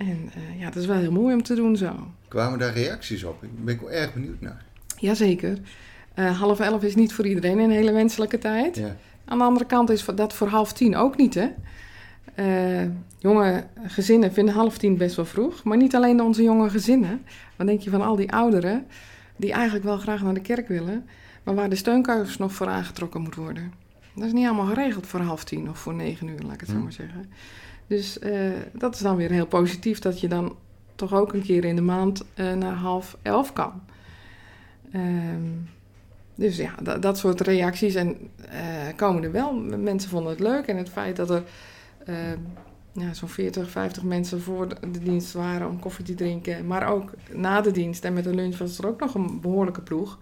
En 0.01 0.31
ja, 0.59 0.65
dat 0.65 0.77
is 0.77 0.87
wel 0.87 0.97
heel 0.97 1.13
mooi 1.13 1.35
om 1.35 1.43
te 1.43 1.55
doen 1.55 1.77
zo. 1.77 2.11
Kwamen 2.29 2.59
daar 2.59 2.73
reacties 2.73 3.25
op? 3.25 3.43
Ik 3.43 3.65
ben 3.65 3.75
ik 3.75 3.81
wel 3.81 3.91
erg 3.91 4.13
benieuwd 4.15 4.41
naar. 4.41 4.65
Jazeker. 4.97 5.59
Uh, 6.15 6.39
half 6.41 6.61
elf 6.61 6.83
is 6.83 6.95
niet 6.95 7.13
voor 7.13 7.27
iedereen 7.27 7.59
een 7.59 7.71
hele 7.71 7.93
wenselijke 7.93 8.39
tijd. 8.39 8.77
Ja. 8.77 8.97
Aan 9.25 9.39
de 9.39 9.45
andere 9.45 9.67
kant 9.67 9.91
is 9.91 10.05
dat 10.15 10.35
voor 10.35 10.49
half 10.49 10.73
tien 10.73 10.97
ook 10.97 11.17
niet, 11.17 11.35
hè. 11.35 11.49
Uh, 12.35 12.91
jonge 13.19 13.65
gezinnen 13.87 14.33
vinden 14.33 14.55
half 14.55 14.79
tien 14.79 14.97
best 14.97 15.17
wel 15.17 15.25
vroeg. 15.25 15.65
Maar 15.65 15.77
niet 15.77 15.95
alleen 15.95 16.21
onze 16.23 16.43
jonge 16.43 16.71
gezinnen. 16.71 17.23
Wat 17.57 17.67
denk 17.67 17.81
je 17.81 17.91
van 17.91 18.03
al 18.03 18.17
die 18.17 18.33
ouderen... 18.33 18.87
die 19.37 19.53
eigenlijk 19.53 19.85
wel 19.85 19.99
graag 19.99 20.23
naar 20.23 20.35
de 20.35 20.41
kerk 20.41 20.69
willen... 20.69 21.07
maar 21.43 21.55
waar 21.55 21.69
de 21.71 21.77
steunkous 21.77 22.37
nog 22.37 22.53
voor 22.53 22.69
aangetrokken 22.69 23.21
moet 23.21 23.35
worden. 23.35 23.73
Dat 24.15 24.25
is 24.25 24.33
niet 24.33 24.47
allemaal 24.47 24.67
geregeld 24.67 25.07
voor 25.07 25.21
half 25.21 25.45
tien 25.45 25.69
of 25.69 25.79
voor 25.79 25.95
negen 25.95 26.29
uur, 26.29 26.41
laat 26.43 26.55
ik 26.55 26.61
het 26.61 26.69
Hm. 26.69 26.75
zo 26.77 26.83
maar 26.83 26.93
zeggen. 26.93 27.33
Dus 27.91 28.19
uh, 28.19 28.51
dat 28.73 28.95
is 28.95 29.01
dan 29.01 29.17
weer 29.17 29.31
heel 29.31 29.47
positief... 29.47 29.99
dat 29.99 30.21
je 30.21 30.29
dan 30.29 30.57
toch 30.95 31.15
ook 31.15 31.33
een 31.33 31.43
keer 31.43 31.65
in 31.65 31.77
de 31.77 31.83
maand 31.83 32.25
naar 32.35 32.75
half 32.75 33.17
elf 33.23 33.53
kan... 33.53 33.83
Um, 34.95 35.69
dus 36.41 36.57
ja, 36.57 36.75
dat, 37.01 37.19
soort 37.19 37.41
reacties 37.41 37.95
en, 37.95 38.17
uh, 38.53 38.97
komen 38.97 39.23
er 39.23 39.33
wel. 39.33 39.55
Mensen 39.79 40.11
vonden 40.11 40.31
het 40.31 40.41
leuk 40.41 40.67
en 40.67 40.77
het 40.77 40.89
feit 40.89 41.17
dat 41.17 41.31
er 41.31 41.43
uh, 42.09 42.17
ja, 42.93 43.15
zo'n 43.15 43.29
40, 43.29 43.71
50 43.71 44.03
mensen 44.03 44.41
voor 44.41 44.69
de 44.69 44.99
dienst 45.03 45.33
waren 45.33 45.69
om 45.69 45.81
koffie 45.81 46.05
te 46.05 46.15
drinken, 46.15 46.67
maar 46.67 46.89
ook 46.89 47.11
na 47.33 47.61
de 47.61 47.71
dienst 47.71 48.05
en 48.05 48.13
met 48.13 48.25
de 48.25 48.35
lunch 48.35 48.59
was 48.59 48.79
er 48.79 48.87
ook 48.87 49.01
nog 49.01 49.15
een 49.15 49.41
behoorlijke 49.41 49.81
ploeg. 49.81 50.19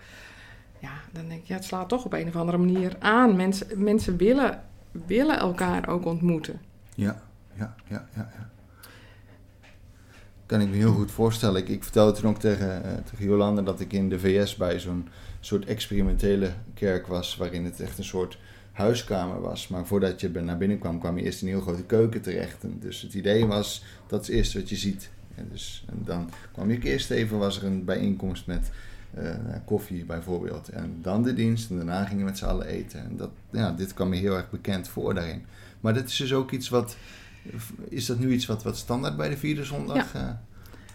Ja, 0.79 0.93
dan 1.13 1.29
denk 1.29 1.41
ik, 1.41 1.47
ja, 1.47 1.55
het 1.55 1.65
slaat 1.65 1.89
toch 1.89 2.05
op 2.05 2.13
een 2.13 2.29
of 2.29 2.37
andere 2.37 2.59
manier 2.59 2.97
aan. 2.99 3.37
Mensen, 3.37 3.83
mensen 3.83 4.17
willen, 4.17 4.63
willen 5.07 5.39
elkaar 5.39 5.89
ook 5.89 6.05
ontmoeten. 6.05 6.61
Ja, 6.95 7.23
ja, 7.59 7.75
ja, 7.89 8.09
ja. 8.15 8.31
ja 8.37 8.51
kan 10.49 10.61
ik 10.61 10.69
me 10.69 10.77
heel 10.77 10.93
goed 10.93 11.11
voorstellen. 11.11 11.69
Ik, 11.69 11.83
vertelde 11.83 12.13
toen 12.13 12.31
ook 12.31 12.39
tegen, 12.39 12.83
uh, 12.85 12.93
tegen 13.11 13.25
Jolanda 13.25 13.63
dat 13.63 13.81
ik 13.81 13.93
in 13.93 14.09
de 14.09 14.19
VS 14.19 14.57
bij 14.57 14.81
zo'n 14.81 15.09
soort 15.41 15.65
experimentele 15.65 16.53
kerk 16.75 17.07
was, 17.07 17.37
waarin 17.37 17.65
het 17.65 17.81
echt 17.81 17.99
een 17.99 18.05
soort 18.05 18.39
huiskamer 18.73 19.41
was. 19.41 19.69
Maar 19.69 19.87
voordat 19.87 20.21
je 20.21 20.29
naar 20.29 20.59
binnen 20.59 20.79
kwam, 20.79 20.99
kwam 20.99 21.19
je 21.19 21.25
eerst 21.25 21.43
in 21.43 21.47
een 21.49 21.53
heel 21.53 21.63
grote 21.63 21.85
keuken 21.85 22.21
terecht. 22.21 22.65
Dus 22.81 23.03
het 23.03 23.15
idee 23.15 23.47
was, 23.47 23.85
dat 24.07 24.23
is 24.23 24.29
eerst 24.29 24.55
wat 24.55 24.69
je 24.69 24.77
ziet. 24.77 25.11
En, 25.35 25.49
dus, 25.51 25.85
en 25.89 26.03
dan 26.05 26.31
kwam 26.53 26.71
ik 26.71 26.85
eerst 26.85 27.11
even, 27.11 27.39
was 27.39 27.57
er 27.57 27.65
een 27.65 27.85
bijeenkomst 27.85 28.47
met 28.47 28.71
uh, 29.19 29.35
koffie 29.65 30.05
bijvoorbeeld. 30.05 30.69
En 30.69 30.99
dan 31.03 31.23
de 31.23 31.35
dienst 31.35 31.71
en 31.71 31.77
daarna 31.77 32.05
gingen 32.05 32.25
we 32.25 32.31
met 32.31 32.39
z'n 32.39 32.45
allen 32.45 32.67
eten. 32.67 33.01
En 33.01 33.17
dat, 33.17 33.31
ja, 33.51 33.73
dit 33.73 33.95
kwam 33.95 34.09
me 34.09 34.17
heel 34.17 34.37
erg 34.37 34.51
bekend 34.51 34.89
voor 34.89 35.15
daarin. 35.15 35.45
Maar 35.81 35.95
dit 35.95 36.09
is 36.09 36.17
dus 36.17 36.35
ook 36.35 36.51
iets 36.51 36.69
wat 36.69 36.97
is 37.89 38.07
dat 38.07 38.19
nu 38.19 38.33
iets 38.33 38.47
wat, 38.47 38.63
wat 38.63 38.77
standaard 38.77 39.17
bij 39.17 39.29
de 39.29 39.37
vierde 39.37 39.65
zondag? 39.65 40.13
Ja. 40.13 40.41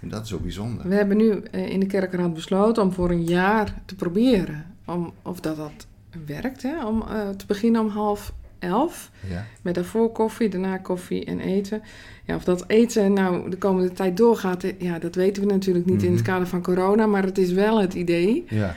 Uh, 0.02 0.12
dat 0.12 0.24
is 0.24 0.30
zo 0.30 0.40
bijzonder. 0.40 0.88
We 0.88 0.96
hebben 0.96 1.18
nu 1.18 1.44
uh, 1.52 1.70
in 1.70 1.80
de 1.80 1.86
kerkraad 1.86 2.34
besloten 2.34 2.84
om 2.84 2.92
voor 2.92 3.10
een 3.10 3.24
jaar 3.24 3.82
te 3.86 3.96
proberen 3.96 4.66
om, 4.86 5.14
of 5.22 5.40
dat 5.40 5.56
dat 5.56 5.88
werkt. 6.26 6.64
Hè? 6.64 6.86
Om 6.86 7.04
uh, 7.10 7.30
te 7.30 7.46
beginnen 7.46 7.82
om 7.82 7.88
half 7.88 8.34
elf. 8.60 9.12
Ja. 9.30 9.46
Met 9.62 9.76
daarvoor 9.76 10.12
koffie, 10.12 10.50
daarna 10.50 10.78
koffie 10.78 11.26
en 11.26 11.40
eten. 11.40 11.82
Ja, 12.26 12.36
of 12.36 12.44
dat 12.44 12.64
eten 12.68 13.14
nou 13.14 13.50
de 13.50 13.58
komende 13.58 13.92
tijd 13.92 14.18
doorgaat, 14.18 14.64
ja, 14.78 15.00
dat 15.00 15.16
weten 15.16 15.44
we 15.44 15.52
natuurlijk 15.52 15.86
niet 15.86 15.96
mm 15.96 16.02
-hmm. 16.02 16.10
in 16.10 16.16
het 16.16 16.26
kader 16.26 16.48
van 16.48 16.62
corona. 16.62 17.06
Maar 17.06 17.24
het 17.24 17.38
is 17.38 17.52
wel 17.52 17.82
het 17.82 17.94
idee. 17.94 18.46
Ja. 18.50 18.76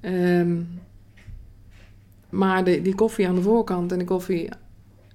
Um, 0.00 0.68
maar 2.30 2.64
de, 2.64 2.82
die 2.82 2.94
koffie 2.94 3.28
aan 3.28 3.34
de 3.34 3.42
voorkant 3.42 3.92
en 3.92 3.98
de 3.98 4.04
koffie 4.04 4.48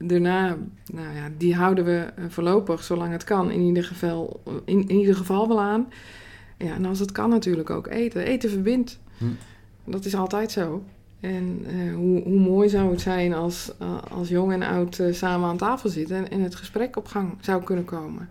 daarna, 0.03 0.57
nou 0.91 1.15
ja, 1.15 1.29
die 1.37 1.55
houden 1.55 1.85
we 1.85 2.07
voorlopig, 2.27 2.83
zolang 2.83 3.11
het 3.11 3.23
kan, 3.23 3.51
in 3.51 3.61
ieder 3.61 3.83
geval, 3.83 4.41
in, 4.65 4.87
in 4.87 4.95
ieder 4.95 5.15
geval 5.15 5.47
wel 5.47 5.61
aan. 5.61 5.87
Ja, 6.57 6.73
en 6.73 6.85
als 6.85 6.99
het 6.99 7.11
kan 7.11 7.29
natuurlijk 7.29 7.69
ook 7.69 7.87
eten. 7.87 8.25
Eten 8.25 8.49
verbindt. 8.49 8.99
Hm. 9.17 9.25
Dat 9.83 10.05
is 10.05 10.15
altijd 10.15 10.51
zo. 10.51 10.83
En 11.19 11.65
uh, 11.67 11.95
hoe, 11.95 12.21
hoe 12.23 12.39
mooi 12.39 12.69
zou 12.69 12.91
het 12.91 13.01
zijn 13.01 13.33
als, 13.33 13.71
uh, 13.81 13.97
als 14.11 14.29
jong 14.29 14.51
en 14.51 14.63
oud 14.63 14.97
uh, 14.97 15.13
samen 15.13 15.49
aan 15.49 15.57
tafel 15.57 15.89
zitten 15.89 16.15
en, 16.15 16.29
en 16.29 16.41
het 16.41 16.55
gesprek 16.55 16.97
op 16.97 17.07
gang 17.07 17.37
zou 17.41 17.63
kunnen 17.63 17.85
komen. 17.85 18.29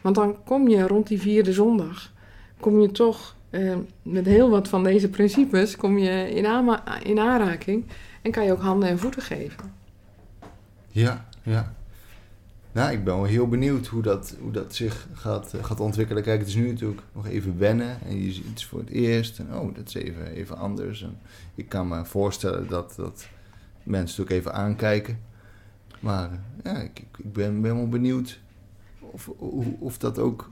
Want 0.00 0.14
dan 0.14 0.36
kom 0.44 0.68
je 0.68 0.86
rond 0.86 1.06
die 1.06 1.20
vierde 1.20 1.52
zondag, 1.52 2.12
kom 2.60 2.80
je 2.80 2.90
toch 2.90 3.38
met 4.02 4.26
heel 4.26 4.50
wat 4.50 4.68
van 4.68 4.84
deze 4.84 5.08
principes 5.08 5.76
kom 5.76 5.98
je 5.98 6.30
in, 6.30 6.44
in 7.02 7.18
aanraking 7.18 7.84
en 8.22 8.30
kan 8.30 8.44
je 8.44 8.52
ook 8.52 8.60
handen 8.60 8.88
en 8.88 8.98
voeten 8.98 9.22
geven. 9.22 9.79
Ja, 10.90 11.28
ja. 11.42 11.74
Nou, 12.72 12.92
ik 12.92 13.04
ben 13.04 13.14
wel 13.14 13.24
heel 13.24 13.48
benieuwd 13.48 13.86
hoe 13.86 14.02
dat, 14.02 14.36
hoe 14.40 14.52
dat 14.52 14.74
zich 14.74 15.08
gaat, 15.12 15.54
uh, 15.54 15.64
gaat 15.64 15.80
ontwikkelen. 15.80 16.22
Kijk, 16.22 16.38
het 16.38 16.48
is 16.48 16.54
nu 16.54 16.68
natuurlijk 16.68 17.02
nog 17.12 17.26
even 17.26 17.58
wennen 17.58 17.98
en 18.04 18.24
je 18.24 18.32
ziet 18.32 18.46
iets 18.46 18.64
voor 18.64 18.78
het 18.78 18.88
eerst. 18.88 19.38
En 19.38 19.54
oh, 19.54 19.74
dat 19.74 19.88
is 19.88 19.94
even, 19.94 20.26
even 20.26 20.56
anders. 20.56 21.02
En 21.02 21.18
ik 21.54 21.68
kan 21.68 21.88
me 21.88 22.04
voorstellen 22.04 22.68
dat, 22.68 22.94
dat 22.96 23.26
mensen 23.82 24.22
het 24.22 24.30
ook 24.30 24.38
even 24.38 24.54
aankijken. 24.54 25.18
Maar 26.00 26.30
ja, 26.64 26.76
ik, 26.76 26.98
ik 26.98 27.32
ben, 27.32 27.60
ben 27.60 27.74
wel 27.76 27.88
benieuwd 27.88 28.38
of, 29.00 29.28
of, 29.78 29.98
dat 29.98 30.18
ook 30.18 30.50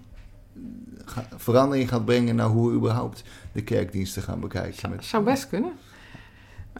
ga- 1.04 1.28
verandering 1.36 1.88
gaat 1.88 2.04
brengen 2.04 2.36
naar 2.36 2.48
hoe 2.48 2.70
we 2.70 2.76
überhaupt 2.76 3.22
de 3.52 3.62
kerkdiensten 3.62 4.22
gaan 4.22 4.40
bekijken. 4.40 4.78
Zou, 4.78 4.94
zou 5.00 5.24
best 5.24 5.48
kunnen. 5.48 5.72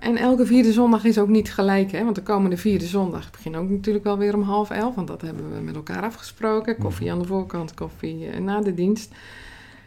En 0.01 0.17
elke 0.17 0.47
vierde 0.47 0.73
zondag 0.73 1.05
is 1.05 1.19
ook 1.19 1.29
niet 1.29 1.53
gelijk, 1.53 1.91
hè? 1.93 2.05
Want 2.05 2.15
de 2.15 2.23
komende 2.23 2.57
vierde 2.57 2.87
zondag 2.87 3.31
begint 3.31 3.57
ook 3.57 3.69
natuurlijk 3.71 4.05
wel 4.05 4.19
weer 4.19 4.35
om 4.35 4.43
half 4.43 4.71
elf. 4.71 4.95
Want 4.95 5.09
dat 5.09 5.21
hebben 5.21 5.55
we 5.55 5.61
met 5.61 5.75
elkaar 5.75 6.03
afgesproken. 6.03 6.79
Koffie 6.79 7.13
aan 7.13 7.19
de 7.19 7.25
voorkant, 7.25 7.75
koffie 7.75 8.27
eh, 8.31 8.41
na 8.41 8.61
de 8.61 8.75
dienst. 8.75 9.15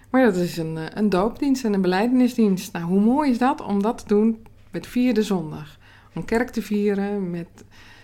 Maar 0.10 0.24
dat 0.24 0.36
is 0.36 0.58
een, 0.58 0.78
eh, 0.78 0.84
een 0.94 1.10
doopdienst 1.10 1.66
en 1.66 1.74
een 1.74 1.82
beleidenisdienst. 1.82 2.74
Nou, 2.74 2.86
hoe 2.86 3.00
mooi 3.02 3.32
is 3.32 3.38
dat 3.38 3.62
om 3.62 3.82
dat 3.82 3.98
te 3.98 4.08
doen 4.08 4.46
met 4.72 4.88
vierde 4.88 5.24
zondag? 5.24 5.78
Om 6.14 6.26
kerk 6.26 6.50
te 6.50 6.62
vieren 6.62 7.30
met 7.30 7.48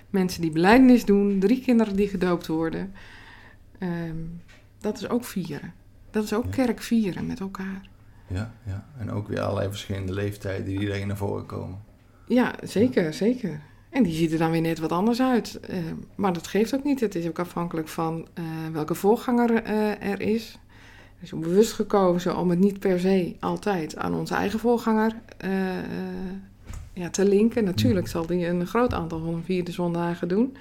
mensen 0.09 0.41
die 0.41 0.51
beleidenis 0.51 1.05
doen, 1.05 1.39
drie 1.39 1.61
kinderen 1.61 1.95
die 1.95 2.07
gedoopt 2.07 2.47
worden. 2.47 2.93
Ehm, 3.79 4.15
dat 4.79 4.97
is 4.97 5.09
ook 5.09 5.23
vieren. 5.25 5.73
Dat 6.11 6.23
is 6.23 6.33
ook 6.33 6.43
Ja. 6.45 6.49
kerk 6.65 6.81
vieren 6.81 7.25
met 7.25 7.39
elkaar. 7.39 7.89
Ja, 8.27 8.53
ja, 8.65 8.85
en 8.97 9.11
ook 9.11 9.27
weer 9.27 9.39
allerlei 9.41 9.69
verschillende 9.69 10.13
leeftijden 10.13 10.65
die 10.65 10.87
daarin 10.87 11.07
naar 11.07 11.17
voren 11.17 11.45
komen. 11.45 11.79
Ja, 12.27 12.55
zeker, 12.63 13.13
zeker. 13.13 13.61
En 13.89 14.03
die 14.03 14.13
ziet 14.13 14.31
er 14.31 14.37
dan 14.37 14.51
weer 14.51 14.61
net 14.61 14.79
wat 14.79 14.91
anders 14.91 15.21
uit. 15.21 15.59
Eh, 15.59 15.77
maar 16.15 16.33
dat 16.33 16.47
geeft 16.47 16.75
ook 16.75 16.83
niet. 16.83 16.99
Het 16.99 17.15
is 17.15 17.27
ook 17.27 17.39
afhankelijk 17.39 17.87
van 17.87 18.27
eh, 18.33 18.43
welke 18.71 18.95
voorganger 18.95 19.63
eh, 19.63 20.11
er 20.11 20.21
is. 20.21 20.59
Er 21.17 21.23
is 21.23 21.29
bewust 21.29 21.73
gekozen 21.73 22.37
om 22.37 22.49
het 22.49 22.59
niet 22.59 22.79
per 22.79 22.99
se 22.99 23.35
altijd 23.39 23.95
aan 23.97 24.13
onze 24.13 24.35
eigen 24.35 24.59
voorganger 24.59 25.11
ja, 26.93 27.09
te 27.09 27.25
linken. 27.25 27.63
Natuurlijk 27.63 28.07
zal 28.07 28.25
die 28.25 28.47
een 28.47 28.67
groot 28.67 28.93
aantal 28.93 29.19
van 29.19 29.35
de 29.35 29.41
vierde 29.41 29.71
zondagen 29.71 30.27
doen. 30.27 30.51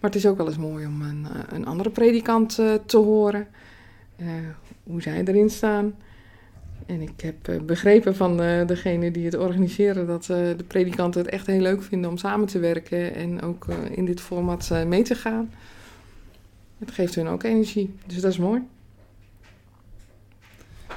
Maar 0.00 0.10
het 0.10 0.14
is 0.14 0.26
ook 0.26 0.36
wel 0.36 0.46
eens 0.46 0.56
mooi 0.56 0.86
om 0.86 1.02
een, 1.02 1.26
een 1.48 1.66
andere 1.66 1.90
predikant 1.90 2.54
te 2.86 2.96
horen. 2.96 3.46
hoe 4.82 5.02
zij 5.02 5.24
erin 5.24 5.50
staan. 5.50 5.94
En 6.90 7.00
ik 7.00 7.20
heb 7.20 7.48
eh, 7.48 7.60
begrepen 7.60 8.16
van 8.16 8.42
eh, 8.42 8.66
degene 8.66 9.10
die 9.10 9.24
het 9.24 9.36
organiseren 9.36 10.06
dat 10.06 10.22
eh, 10.22 10.36
de 10.36 10.64
predikanten 10.66 11.20
het 11.20 11.30
echt 11.30 11.46
heel 11.46 11.60
leuk 11.60 11.82
vinden 11.82 12.10
om 12.10 12.16
samen 12.16 12.46
te 12.46 12.58
werken 12.58 13.14
en 13.14 13.42
ook 13.42 13.66
in 13.90 14.04
dit 14.04 14.20
format 14.20 14.70
mee 14.86 15.02
te 15.02 15.14
gaan. 15.14 15.50
Het 16.78 16.90
geeft 16.90 17.14
hun 17.14 17.28
ook 17.28 17.42
energie, 17.42 17.94
dus 18.06 18.20
dat 18.20 18.30
is 18.30 18.38
mooi. 18.38 18.62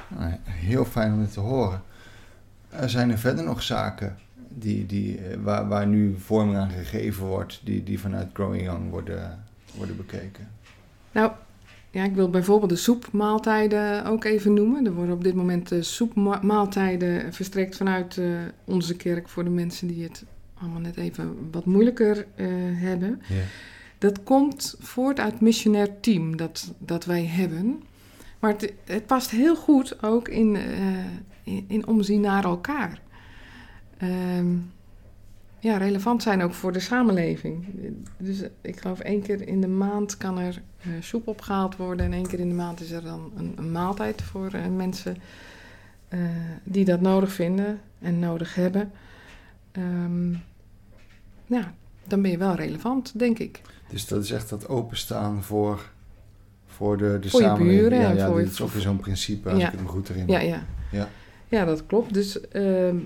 Nou, 0.08 0.32
heel 0.44 0.84
fijn 0.84 1.12
om 1.12 1.20
dit 1.20 1.32
te 1.32 1.40
horen. 1.40 1.82
Er 2.68 2.90
zijn 2.90 3.10
er 3.10 3.18
verder 3.18 3.44
nog 3.44 3.62
zaken 3.62 4.16
die, 4.48 4.86
die, 4.86 5.20
waar, 5.42 5.68
waar 5.68 5.86
nu 5.86 6.14
vorming 6.18 6.56
aan 6.56 6.70
gegeven 6.70 7.26
wordt, 7.26 7.60
die, 7.64 7.82
die 7.82 8.00
vanuit 8.00 8.28
Growing 8.32 8.62
Young 8.62 8.90
worden, 8.90 9.44
worden 9.74 9.96
bekeken. 9.96 10.48
Nou, 11.12 11.32
ja, 11.94 12.04
ik 12.04 12.14
wil 12.14 12.30
bijvoorbeeld 12.30 12.70
de 12.70 12.76
soepmaaltijden 12.76 14.04
ook 14.04 14.24
even 14.24 14.54
noemen. 14.54 14.86
Er 14.86 14.92
worden 14.94 15.14
op 15.14 15.24
dit 15.24 15.34
moment 15.34 15.72
eh, 15.72 15.82
soepmaaltijden 15.82 17.32
verstrekt 17.32 17.76
vanuit 17.76 18.18
eh, 18.18 18.26
onze 18.64 18.96
kerk 18.96 19.28
voor 19.28 19.44
de 19.44 19.50
mensen 19.50 19.88
die 19.88 20.02
het 20.02 20.24
allemaal 20.54 20.80
net 20.80 20.96
even 20.96 21.48
wat 21.50 21.64
moeilijker 21.64 22.26
eh, 22.34 22.46
hebben. 22.72 23.22
Ja. 23.28 23.42
Dat 23.98 24.22
komt 24.22 24.76
voort 24.78 25.20
uit 25.20 25.32
het 25.32 25.40
missionair 25.40 26.00
team 26.00 26.36
dat, 26.36 26.74
dat 26.78 27.04
wij 27.04 27.24
hebben. 27.24 27.82
Maar 28.38 28.52
het, 28.52 28.72
het 28.84 29.06
past 29.06 29.30
heel 29.30 29.56
goed 29.56 30.02
ook 30.02 30.28
in, 30.28 30.56
in, 31.42 31.64
in 31.68 31.86
omzien 31.86 32.20
naar 32.20 32.44
elkaar. 32.44 33.00
Ehm, 33.98 34.56
ja, 35.64 35.76
relevant 35.76 36.22
zijn 36.22 36.42
ook 36.42 36.52
voor 36.52 36.72
de 36.72 36.80
samenleving. 36.80 37.64
Dus 38.18 38.42
ik 38.60 38.80
geloof 38.80 39.00
één 39.00 39.22
keer 39.22 39.48
in 39.48 39.60
de 39.60 39.68
maand 39.68 40.16
kan 40.16 40.38
er 40.38 40.62
eh, 40.80 40.88
soep 41.00 41.28
opgehaald 41.28 41.76
worden. 41.76 42.06
En 42.06 42.12
één 42.12 42.26
keer 42.26 42.38
in 42.40 42.48
de 42.48 42.54
maand 42.54 42.80
is 42.80 42.90
er 42.90 43.02
dan 43.02 43.32
een, 43.36 43.52
een 43.56 43.72
maaltijd 43.72 44.22
voor 44.22 44.50
eh, 44.52 44.66
mensen 44.76 45.16
eh, 46.08 46.18
die 46.64 46.84
dat 46.84 47.00
nodig 47.00 47.32
vinden 47.32 47.80
en 48.00 48.18
nodig 48.18 48.54
hebben. 48.54 48.90
Ehm, 49.72 50.30
ja, 51.46 51.74
dan 52.06 52.22
ben 52.22 52.30
je 52.30 52.38
wel 52.38 52.54
relevant, 52.54 53.18
denk 53.18 53.38
ik. 53.38 53.60
Dus 53.90 54.06
dat 54.06 54.22
is 54.24 54.30
echt 54.30 54.48
dat 54.48 54.68
openstaan 54.68 55.42
voor, 55.42 55.90
voor 56.66 56.96
de, 56.96 57.18
de 57.20 57.28
Voor 57.28 57.40
je 57.40 57.46
samenleving. 57.46 57.80
buren 57.80 57.98
ja, 58.00 58.10
ja, 58.10 58.26
voor 58.26 58.38
je- 58.38 58.44
dit 58.44 58.52
is 58.52 58.60
ook 58.60 58.70
weer 58.70 58.82
zo'n 58.82 58.96
principe, 59.00 59.50
als 59.50 59.60
Ja. 59.60 59.66
ik 59.66 59.72
het 59.72 59.80
me 59.82 59.88
goed 59.88 60.08
herinner. 60.08 60.34
Ja, 60.34 60.40
ja. 60.40 60.64
Ja. 60.90 61.08
Ja, 61.48 61.64
dat 61.64 61.86
klopt. 61.86 62.14
Dus 62.14 62.48
ehm, 62.48 62.96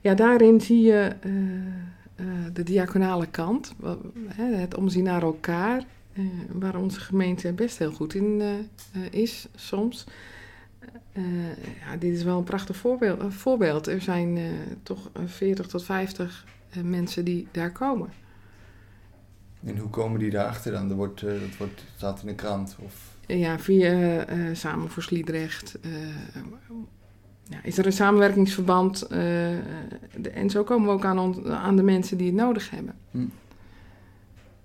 ja, 0.00 0.14
daarin 0.14 0.60
zie 0.60 0.82
je 0.82 1.12
eh, 1.20 1.30
eh, 2.16 2.26
de 2.52 2.62
diaconale 2.62 3.26
kant, 3.26 3.74
het 4.34 4.76
omzien 4.76 5.04
naar 5.04 5.22
elkaar, 5.22 5.84
eh, 6.12 6.24
waar 6.52 6.76
onze 6.76 7.00
gemeente 7.00 7.52
best 7.52 7.78
heel 7.78 7.92
goed 7.92 8.14
in 8.14 8.42
is 9.10 9.48
soms. 9.54 10.06
Ja, 11.80 11.96
dit 11.98 12.14
is 12.14 12.22
wel 12.22 12.38
een 12.38 12.44
prachtig 12.44 12.76
voorbeeld. 12.76 13.34
voorbeeld. 13.34 13.86
Er 13.86 14.00
zijn 14.00 14.38
toch 14.82 15.10
eh, 15.12 15.22
40 15.26 15.66
tot 15.66 15.84
50 15.84 16.44
eh, 16.70 16.82
mensen 16.82 17.24
die 17.24 17.48
daar 17.50 17.72
komen. 17.72 18.12
En 19.64 19.78
hoe 19.78 19.90
komen 19.90 20.20
die 20.20 20.30
daarachter 20.30 20.72
dan? 20.72 20.88
Dat, 20.88 20.96
wordt, 20.96 21.20
dat 21.20 21.56
wordt, 21.58 21.84
staat 21.96 22.20
in 22.20 22.26
de 22.26 22.34
krant. 22.34 22.76
Of... 22.80 23.16
Ja, 23.26 23.58
via 23.58 24.24
Samen 24.54 24.90
voor 24.90 25.02
Sliedrecht 25.02 25.78
ja, 27.48 27.56
is 27.62 27.78
er 27.78 27.86
een 27.86 27.92
samenwerkingsverband. 27.92 29.02
eh, 29.02 29.08
de- 30.18 30.30
en 30.34 30.50
zo 30.50 30.64
komen 30.64 30.86
we 30.86 30.92
ook 30.92 31.04
aan, 31.04 31.18
on- 31.18 31.52
aan 31.52 31.76
de 31.76 31.82
mensen 31.82 32.16
die 32.16 32.26
het 32.26 32.36
nodig 32.36 32.70
hebben. 32.70 32.94
Hm. 33.10 33.18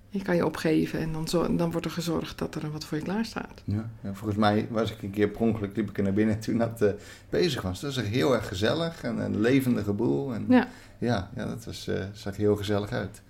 Je 0.09 0.21
kan 0.21 0.35
je 0.35 0.45
opgeven 0.45 0.99
en 0.99 1.11
dan, 1.11 1.27
zo, 1.27 1.55
dan 1.55 1.71
wordt 1.71 1.85
er 1.85 1.91
gezorgd 1.91 2.37
dat 2.37 2.55
er 2.55 2.71
wat 2.71 2.85
voor 2.85 2.97
je 2.97 3.03
klaar 3.03 3.25
staat. 3.25 3.61
Ja, 3.65 3.89
ja, 4.01 4.13
volgens 4.13 4.39
mij 4.39 4.67
was 4.69 4.91
ik 4.91 5.01
een 5.01 5.09
keer 5.11 5.27
per 5.27 5.41
ongeluk, 5.41 5.75
liep 5.75 5.89
ik 5.89 5.97
er 5.97 6.03
naar 6.03 6.13
binnen 6.13 6.39
toen 6.39 6.57
dat 6.57 6.81
eh, 6.81 6.91
bezig 7.29 7.61
was. 7.61 7.79
Dat 7.79 7.95
was 7.95 8.03
echt 8.03 8.13
heel 8.13 8.33
erg 8.33 8.47
gezellig 8.47 9.03
en 9.03 9.17
een 9.17 9.39
levendige 9.41 9.93
boel. 9.93 10.33
En, 10.33 10.45
Ja. 10.49 10.67
ja, 10.97 11.29
ja, 11.35 11.45
dat 11.45 11.65
was, 11.65 11.87
eh, 11.87 12.03
zag 12.13 12.35
heel 12.37 12.55
gezellig 12.55 12.91
uit. 12.91 13.21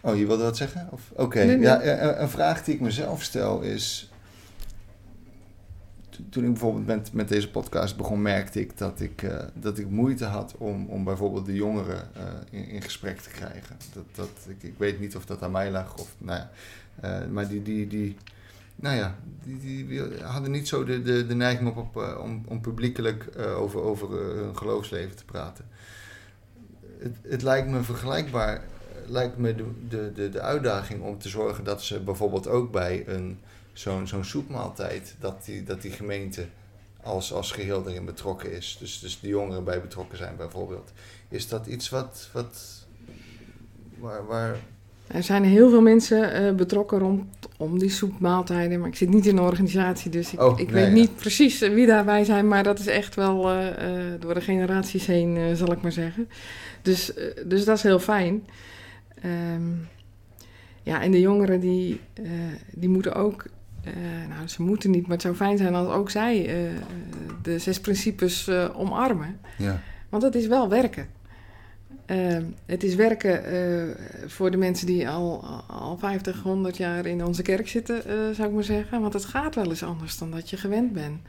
Oh, 0.00 0.16
je 0.16 0.26
wilde 0.26 0.42
wat 0.42 0.56
zeggen? 0.56 0.88
Oké, 1.12 1.38
Nee, 1.44 1.46
nee. 1.56 1.60
ja, 1.64 2.18
een 2.20 2.28
vraag 2.28 2.64
die 2.64 2.74
ik 2.74 2.80
mezelf 2.80 3.22
stel 3.22 3.60
is... 3.60 4.12
to- 6.16 6.22
Toen 6.30 6.44
ik 6.44 6.50
bijvoorbeeld 6.50 6.86
met, 6.86 7.12
met 7.12 7.28
deze 7.28 7.50
podcast 7.50 7.96
begon, 7.96 8.22
merkte 8.22 8.60
ik 8.60 8.78
dat 8.78 9.00
ik, 9.00 9.22
eh, 9.22 9.38
dat 9.54 9.78
ik 9.78 9.88
moeite 9.90 10.24
had 10.24 10.54
om, 10.58 10.86
om 10.86 11.04
bijvoorbeeld 11.04 11.46
de 11.46 11.54
jongeren 11.54 12.14
eh, 12.14 12.22
in, 12.50 12.68
in 12.68 12.82
gesprek 12.82 13.18
te 13.18 13.30
krijgen. 13.30 13.76
Dat, 13.92 14.04
dat, 14.14 14.28
ik, 14.48 14.62
ik 14.62 14.74
weet 14.76 15.00
niet 15.00 15.16
of 15.16 15.26
dat 15.26 15.42
aan 15.42 15.50
mij 15.50 15.70
lag 15.70 15.94
of, 15.98 16.14
nou 16.18 16.38
ja, 16.38 16.50
eh, 17.00 17.28
maar 17.30 17.48
die, 17.48 17.62
die, 17.62 17.86
die, 17.86 18.16
nou 18.76 18.96
ja, 18.96 19.16
die, 19.44 19.86
die 19.86 20.00
hadden 20.22 20.50
niet 20.50 20.68
zo 20.68 20.84
de, 20.84 21.02
de, 21.02 21.26
de 21.26 21.34
neiging 21.34 21.68
op, 21.68 21.76
op, 21.76 22.16
om, 22.22 22.42
om 22.46 22.60
publiekelijk 22.60 23.28
over, 23.56 23.80
over 23.80 24.10
hun 24.10 24.56
geloofsleven 24.56 25.16
te 25.16 25.24
praten. 25.24 25.64
Het, 26.98 27.16
het 27.22 27.42
lijkt 27.42 27.68
me 27.68 27.82
vergelijkbaar, 27.82 28.62
lijkt 29.06 29.38
me 29.38 29.54
de, 29.54 29.64
de, 29.88 30.12
de, 30.14 30.28
de 30.28 30.40
uitdaging 30.40 31.02
om 31.02 31.18
te 31.18 31.28
zorgen 31.28 31.64
dat 31.64 31.82
ze 31.82 32.00
bijvoorbeeld 32.00 32.48
ook 32.48 32.72
bij 32.72 33.04
een, 33.08 33.38
zo'n, 33.74 34.06
zo'n 34.06 34.24
soepmaaltijd, 34.24 35.14
dat 35.18 35.44
die, 35.44 35.62
dat 35.62 35.82
die 35.82 35.90
gemeente 35.90 36.46
als, 37.02 37.32
als 37.32 37.52
geheel 37.52 37.88
erin 37.88 38.04
betrokken 38.04 38.52
is. 38.52 38.76
Dus, 38.80 38.98
dus 38.98 39.20
de 39.20 39.28
jongeren 39.28 39.64
bij 39.64 39.80
betrokken 39.80 40.18
zijn 40.18 40.36
bijvoorbeeld. 40.36 40.92
Is 41.28 41.48
dat 41.48 41.66
iets 41.66 41.88
wat, 41.88 42.28
wat 42.32 42.84
waar, 43.98 44.26
waar 44.26 44.56
Er 45.06 45.22
zijn 45.22 45.44
heel 45.44 45.70
veel 45.70 45.80
mensen 45.80 46.32
eh, 46.32 46.54
betrokken 46.54 46.98
rond, 46.98 47.24
om 47.56 47.78
die 47.78 47.90
soepmaaltijden. 47.90 48.80
Maar 48.80 48.88
ik 48.88 48.96
zit 48.96 49.08
niet 49.08 49.26
in 49.26 49.36
een 49.36 49.42
organisatie, 49.42 50.10
dus 50.10 50.32
ik, 50.32 50.40
Oh, 50.40 50.58
ik 50.60 50.66
nee, 50.66 50.74
weet 50.74 50.86
ja. 50.86 51.00
niet 51.00 51.16
precies 51.16 51.58
wie 51.58 51.86
daarbij 51.86 52.24
zijn. 52.24 52.48
Maar 52.48 52.62
dat 52.62 52.78
is 52.78 52.86
echt 52.86 53.14
wel 53.14 53.50
eh, 53.50 54.12
eh, 54.12 54.20
door 54.20 54.34
de 54.34 54.40
generaties 54.40 55.06
heen, 55.06 55.56
zal 55.56 55.72
ik 55.72 55.82
maar 55.82 55.92
zeggen. 55.92 56.28
Dus, 56.82 57.12
dus 57.46 57.64
dat 57.64 57.76
is 57.76 57.82
heel 57.82 57.98
fijn. 57.98 58.46
Ehm, 59.20 59.70
ja, 60.82 61.02
en 61.02 61.10
de 61.10 61.20
jongeren 61.20 61.60
die, 61.60 62.00
die 62.70 62.88
moeten 62.88 63.14
ook... 63.14 63.44
eh, 63.84 64.28
nou, 64.28 64.48
ze 64.48 64.62
moeten 64.62 64.90
niet, 64.90 65.02
maar 65.02 65.12
het 65.12 65.22
zou 65.22 65.34
fijn 65.34 65.56
zijn 65.56 65.74
als 65.74 65.88
ook 65.88 66.10
zij 66.10 66.46
eh, 66.46 66.70
de 67.42 67.58
zes 67.58 67.80
principes 67.80 68.48
eh, 68.48 68.80
omarmen. 68.80 69.40
ja, 69.58 69.80
Want 70.08 70.22
het 70.22 70.34
is 70.34 70.46
wel 70.46 70.68
werken. 70.68 71.08
Ehm, 72.06 72.44
het 72.66 72.82
is 72.82 72.94
werken 72.94 73.42
voor 74.26 74.50
de 74.50 74.56
mensen 74.56 74.86
die 74.86 75.08
al, 75.08 75.44
al 75.66 75.98
50, 75.98 76.42
100 76.42 76.76
jaar 76.76 77.06
in 77.06 77.24
onze 77.24 77.42
kerk 77.42 77.68
zitten, 77.68 78.02
zou 78.34 78.48
ik 78.48 78.54
maar 78.54 78.64
zeggen. 78.64 79.00
Want 79.00 79.12
het 79.12 79.24
gaat 79.24 79.54
wel 79.54 79.68
eens 79.68 79.82
anders 79.82 80.18
dan 80.18 80.30
dat 80.30 80.50
je 80.50 80.56
gewend 80.56 80.92
bent. 80.92 81.20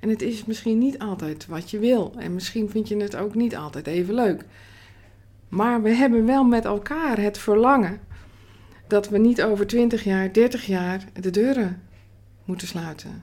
En 0.00 0.08
het 0.08 0.22
is 0.22 0.44
misschien 0.44 0.78
niet 0.78 0.98
altijd 0.98 1.46
wat 1.46 1.70
je 1.70 1.78
wil. 1.78 2.14
En 2.18 2.34
misschien 2.34 2.70
vind 2.70 2.88
je 2.88 2.96
het 2.96 3.16
ook 3.16 3.34
niet 3.34 3.56
altijd 3.56 3.86
even 3.86 4.14
leuk. 4.14 4.44
Maar 5.48 5.82
we 5.82 5.90
hebben 5.90 6.26
wel 6.26 6.44
met 6.44 6.64
elkaar 6.64 7.18
het 7.18 7.38
verlangen 7.38 8.00
dat 8.86 9.08
we 9.08 9.18
niet 9.18 9.42
over 9.42 9.66
20 9.66 10.04
jaar, 10.04 10.32
30 10.32 10.66
jaar 10.66 11.04
de 11.20 11.30
deuren 11.30 11.82
moeten 12.50 12.68
sluiten. 12.68 13.22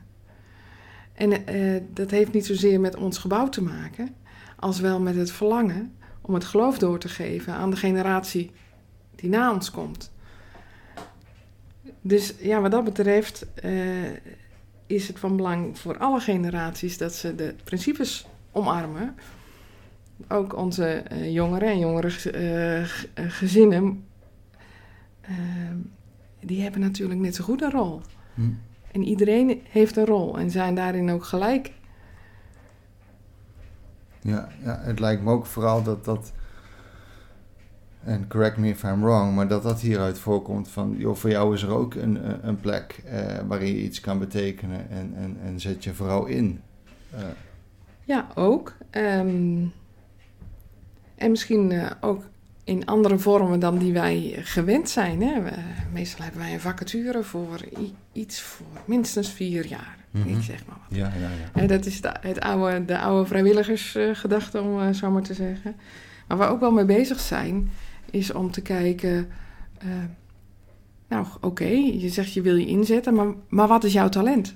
En 1.13 1.45
eh, 1.45 1.81
dat 1.93 2.11
heeft 2.11 2.33
niet 2.33 2.45
zozeer 2.45 2.79
met 2.79 2.95
ons 2.95 3.17
gebouw 3.17 3.49
te 3.49 3.63
maken, 3.63 4.15
als 4.55 4.79
wel 4.79 4.99
met 4.99 5.15
het 5.15 5.31
verlangen 5.31 5.95
om 6.21 6.33
het 6.33 6.43
geloof 6.43 6.77
door 6.77 6.99
te 6.99 7.09
geven 7.09 7.53
aan 7.53 7.69
de 7.69 7.75
generatie 7.75 8.51
die 9.15 9.29
na 9.29 9.53
ons 9.53 9.71
komt. 9.71 10.11
Dus 12.01 12.33
ja, 12.39 12.61
wat 12.61 12.71
dat 12.71 12.83
betreft 12.83 13.53
eh, 13.53 13.71
is 14.85 15.07
het 15.07 15.19
van 15.19 15.35
belang 15.35 15.79
voor 15.79 15.97
alle 15.97 16.19
generaties 16.19 16.97
dat 16.97 17.13
ze 17.13 17.35
de 17.35 17.55
principes 17.63 18.27
omarmen. 18.51 19.15
Ook 20.27 20.55
onze 20.55 20.85
eh, 20.85 21.33
jongeren 21.33 21.69
en 21.69 21.79
jongere 21.79 22.09
gezinnen, 23.15 24.05
die 26.39 26.61
hebben 26.61 26.81
natuurlijk 26.81 27.19
net 27.19 27.35
zo 27.35 27.43
goed 27.43 27.61
een 27.61 27.71
rol. 27.71 28.01
Hm. 28.33 28.41
En 28.97 29.03
iedereen 29.03 29.61
heeft 29.69 29.97
een 29.97 30.05
rol 30.05 30.37
en 30.37 30.51
zijn 30.51 30.75
daarin 30.75 31.09
ook 31.09 31.23
gelijk. 31.23 31.71
Ja, 34.21 34.47
ja, 34.63 34.79
het 34.81 34.99
lijkt 34.99 35.23
me 35.23 35.31
ook 35.31 35.45
vooral 35.45 35.83
dat 35.83 36.05
dat, 36.05 36.31
en 38.03 38.27
correct 38.27 38.57
me 38.57 38.67
if 38.69 38.83
I'm 38.83 39.01
wrong, 39.01 39.35
maar 39.35 39.47
dat 39.47 39.63
dat 39.63 39.79
hieruit 39.79 40.19
voorkomt 40.19 40.69
van, 40.69 40.95
joh, 40.97 41.15
voor 41.15 41.29
jou 41.29 41.53
is 41.53 41.61
er 41.61 41.69
ook 41.69 41.93
een, 41.95 42.29
een- 42.29 42.47
een 42.47 42.59
plek 42.59 43.01
eh, 43.05 43.37
waarin 43.47 43.67
je 43.67 43.81
iets 43.83 43.99
kan 43.99 44.19
betekenen 44.19 44.89
en, 44.89 45.13
en, 45.15 45.37
en 45.43 45.59
zet 45.59 45.83
je 45.83 45.93
vooral 45.93 46.25
in. 46.25 46.61
Eh, 47.11 47.19
Ja, 48.03 48.27
ook. 48.35 48.73
Ehm, 48.89 49.65
en 51.15 51.29
misschien 51.29 51.71
eh, 51.71 51.91
ook 52.01 52.23
in 52.67 52.85
andere 52.85 53.17
vormen 53.19 53.59
dan 53.59 53.77
die 53.77 53.93
wij 53.93 54.35
gewend 54.37 54.89
zijn. 54.89 55.21
Hè? 55.21 55.41
We- 55.41 55.51
meestal 55.93 56.23
hebben 56.23 56.41
wij 56.41 56.53
een 56.53 56.59
vacature 56.59 57.23
voor 57.23 57.59
iets 58.11 58.41
voor 58.41 58.65
minstens 58.85 59.29
vier 59.31 59.65
jaar. 59.65 59.97
Mhm. 60.11 60.29
Ik 60.29 60.41
zeg 60.43 60.65
maar 60.65 60.77
wat. 60.87 60.97
ja, 60.97 61.05
ja, 61.19 61.29
ja. 61.29 61.59
Hè, 61.61 61.67
dat 61.67 61.85
is 61.85 62.01
de, 62.01 62.11
het 62.21 62.39
oude, 62.39 62.85
de 62.85 62.99
oude 62.99 63.27
vrijwilligersgedachte, 63.27 64.61
om 64.61 64.81
eh, 64.81 64.93
zo 64.93 65.11
maar 65.11 65.21
te 65.21 65.33
zeggen. 65.33 65.75
Maar 66.27 66.37
waar 66.37 66.47
we 66.47 66.53
ook 66.53 66.59
wel 66.59 66.71
mee 66.71 66.85
bezig 66.85 67.19
zijn, 67.19 67.69
is 68.11 68.33
om 68.33 68.51
te 68.51 68.61
kijken... 68.61 69.27
eh, 69.77 69.87
nou, 71.07 71.25
oké, 71.41 71.67
je 71.67 72.09
zegt 72.09 72.33
je 72.33 72.41
wil 72.41 72.55
je 72.55 72.65
inzetten, 72.67 73.13
maar, 73.13 73.27
maar 73.49 73.67
wat 73.67 73.83
is 73.83 73.93
jouw 73.93 74.09
talent? 74.09 74.55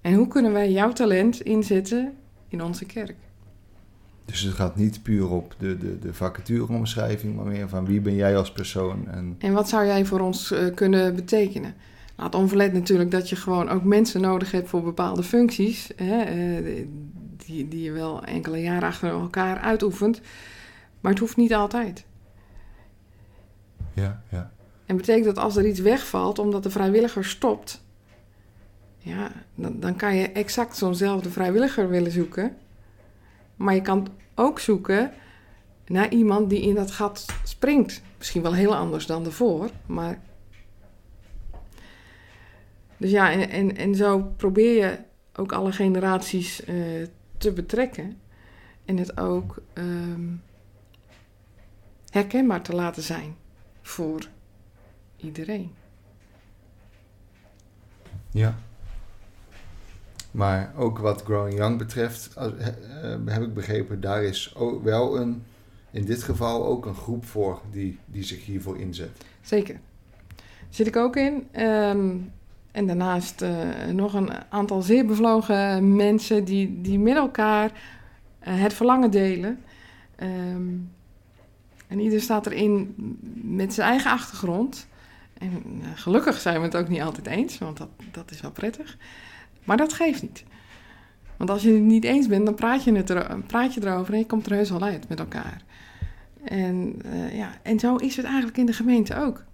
En 0.00 0.14
hoe 0.14 0.28
kunnen 0.28 0.52
wij 0.52 0.70
jouw 0.72 0.92
talent 0.92 1.40
inzetten 1.40 2.12
in 2.48 2.62
onze 2.62 2.84
kerk? 2.84 3.14
Dus 4.24 4.40
het 4.40 4.54
gaat 4.54 4.76
niet 4.76 5.02
puur 5.02 5.30
op 5.30 5.54
de, 5.58 5.78
de, 5.78 5.98
de 5.98 6.14
vacatureomschrijving, 6.14 7.36
maar 7.36 7.46
meer 7.46 7.68
van 7.68 7.84
wie 7.86 8.00
ben 8.00 8.14
jij 8.14 8.36
als 8.36 8.52
persoon. 8.52 9.08
En, 9.08 9.36
En 9.38 9.52
wat 9.52 9.68
zou 9.68 9.86
jij 9.86 10.04
voor 10.04 10.20
ons 10.20 10.50
eh, 10.50 10.74
kunnen 10.74 11.14
betekenen? 11.14 11.74
Laat 12.16 12.34
onverlet 12.34 12.72
natuurlijk 12.72 13.10
dat 13.10 13.28
je 13.28 13.36
gewoon 13.36 13.68
ook 13.68 13.84
mensen 13.84 14.20
nodig 14.20 14.50
hebt 14.50 14.68
voor 14.68 14.82
bepaalde 14.82 15.22
functies, 15.22 15.90
hè, 15.96 16.22
eh, 16.22 16.86
die, 17.46 17.68
die 17.68 17.82
je 17.82 17.92
wel 17.92 18.24
enkele 18.24 18.62
jaren 18.62 18.88
achter 18.88 19.10
elkaar 19.10 19.58
uitoefent. 19.58 20.20
Maar 21.00 21.10
het 21.10 21.20
hoeft 21.20 21.36
niet 21.36 21.54
altijd. 21.54 22.04
ja, 23.92 24.22
ja. 24.30 24.52
En 24.86 24.96
betekent 24.96 25.24
dat 25.24 25.38
als 25.38 25.56
er 25.56 25.66
iets 25.66 25.80
wegvalt 25.80 26.38
omdat 26.38 26.62
de 26.62 26.70
vrijwilliger 26.70 27.24
stopt, 27.24 27.84
ja, 28.98 29.32
dan, 29.54 29.80
dan 29.80 29.96
kan 29.96 30.16
je 30.16 30.32
exact 30.32 30.76
zo'nzelfde 30.76 31.30
vrijwilliger 31.30 31.88
willen 31.88 32.12
zoeken. 32.12 32.56
Maar 33.56 33.74
je 33.74 33.80
kan 33.80 34.08
ook 34.34 34.60
zoeken 34.60 35.12
naar 35.86 36.10
iemand 36.10 36.50
die 36.50 36.62
in 36.62 36.74
dat 36.74 36.90
gat 36.90 37.26
springt. 37.44 38.02
Misschien 38.18 38.42
wel 38.42 38.54
heel 38.54 38.76
anders 38.76 39.06
dan 39.06 39.24
ervoor, 39.24 39.70
maar. 39.86 40.20
Dus 42.96 43.10
ja, 43.10 43.32
en, 43.32 43.50
en, 43.50 43.76
en 43.76 43.94
zo 43.94 44.32
probeer 44.36 44.76
je 44.76 44.98
ook 45.34 45.52
alle 45.52 45.72
generaties 45.72 46.64
eh, 46.64 46.76
te 47.36 47.52
betrekken. 47.52 48.18
En 48.84 48.96
het 48.96 49.18
ook 49.20 49.62
ehm, 49.72 50.32
herkenbaar 52.10 52.62
te 52.62 52.74
laten 52.74 53.02
zijn 53.02 53.36
voor 53.82 54.28
iedereen. 55.16 55.74
Ja. 58.30 58.58
Maar 60.34 60.72
ook 60.76 60.98
wat 60.98 61.22
Growing 61.22 61.58
Young 61.58 61.78
betreft, 61.78 62.34
eh, 62.36 62.46
heb 63.26 63.42
ik 63.42 63.54
begrepen, 63.54 64.00
daar 64.00 64.22
is 64.22 64.54
wel 64.82 65.20
een, 65.20 65.42
in 65.90 66.04
dit 66.04 66.22
geval 66.22 66.66
ook 66.66 66.86
een 66.86 66.94
groep 66.94 67.24
voor 67.24 67.60
die, 67.70 67.98
die 68.04 68.22
zich 68.22 68.44
hiervoor 68.44 68.78
inzet. 68.78 69.24
Zeker. 69.40 69.80
Zit 70.68 70.86
ik 70.86 70.96
ook 70.96 71.16
in. 71.16 71.46
Ehm, 71.50 72.16
en 72.72 72.86
daarnaast 72.86 73.42
eh, 73.42 73.50
nog 73.92 74.14
een 74.14 74.30
aantal 74.48 74.82
zeer 74.82 75.06
bevlogen 75.06 75.96
mensen 75.96 76.44
die, 76.44 76.80
die 76.80 76.98
met 76.98 77.16
elkaar 77.16 77.72
eh, 78.38 78.60
het 78.60 78.72
verlangen 78.72 79.10
delen. 79.10 79.58
Ehm, 80.16 80.72
en 81.86 82.00
ieder 82.00 82.20
staat 82.20 82.46
erin 82.46 82.94
met 83.42 83.74
zijn 83.74 83.88
eigen 83.88 84.10
achtergrond. 84.10 84.86
En 85.38 85.82
gelukkig 85.94 86.40
zijn 86.40 86.58
we 86.58 86.64
het 86.64 86.76
ook 86.76 86.88
niet 86.88 87.02
altijd 87.02 87.26
eens, 87.26 87.58
want 87.58 87.76
dat, 87.76 87.88
dat 88.10 88.30
is 88.30 88.40
wel 88.40 88.52
prettig. 88.52 88.96
Maar 89.64 89.76
dat 89.76 89.92
geeft 89.92 90.22
niet. 90.22 90.44
Want 91.36 91.50
als 91.50 91.62
je 91.62 91.72
het 91.72 91.82
niet 91.82 92.04
eens 92.04 92.26
bent, 92.26 92.44
dan 92.44 92.54
praat 92.54 92.84
je, 92.84 92.92
het 92.92 93.10
er, 93.10 93.40
praat 93.46 93.74
je 93.74 93.86
erover 93.86 94.12
en 94.12 94.18
je 94.18 94.26
komt 94.26 94.46
er 94.46 94.52
heus 94.52 94.70
wel 94.70 94.82
uit 94.82 95.08
met 95.08 95.18
elkaar. 95.18 95.62
En, 96.44 96.94
eh, 97.04 97.36
ja, 97.36 97.50
en 97.62 97.78
zo 97.78 97.96
is 97.96 98.16
het 98.16 98.24
eigenlijk 98.24 98.56
in 98.56 98.66
de 98.66 98.72
gemeente 98.72 99.16
ook. 99.16 99.44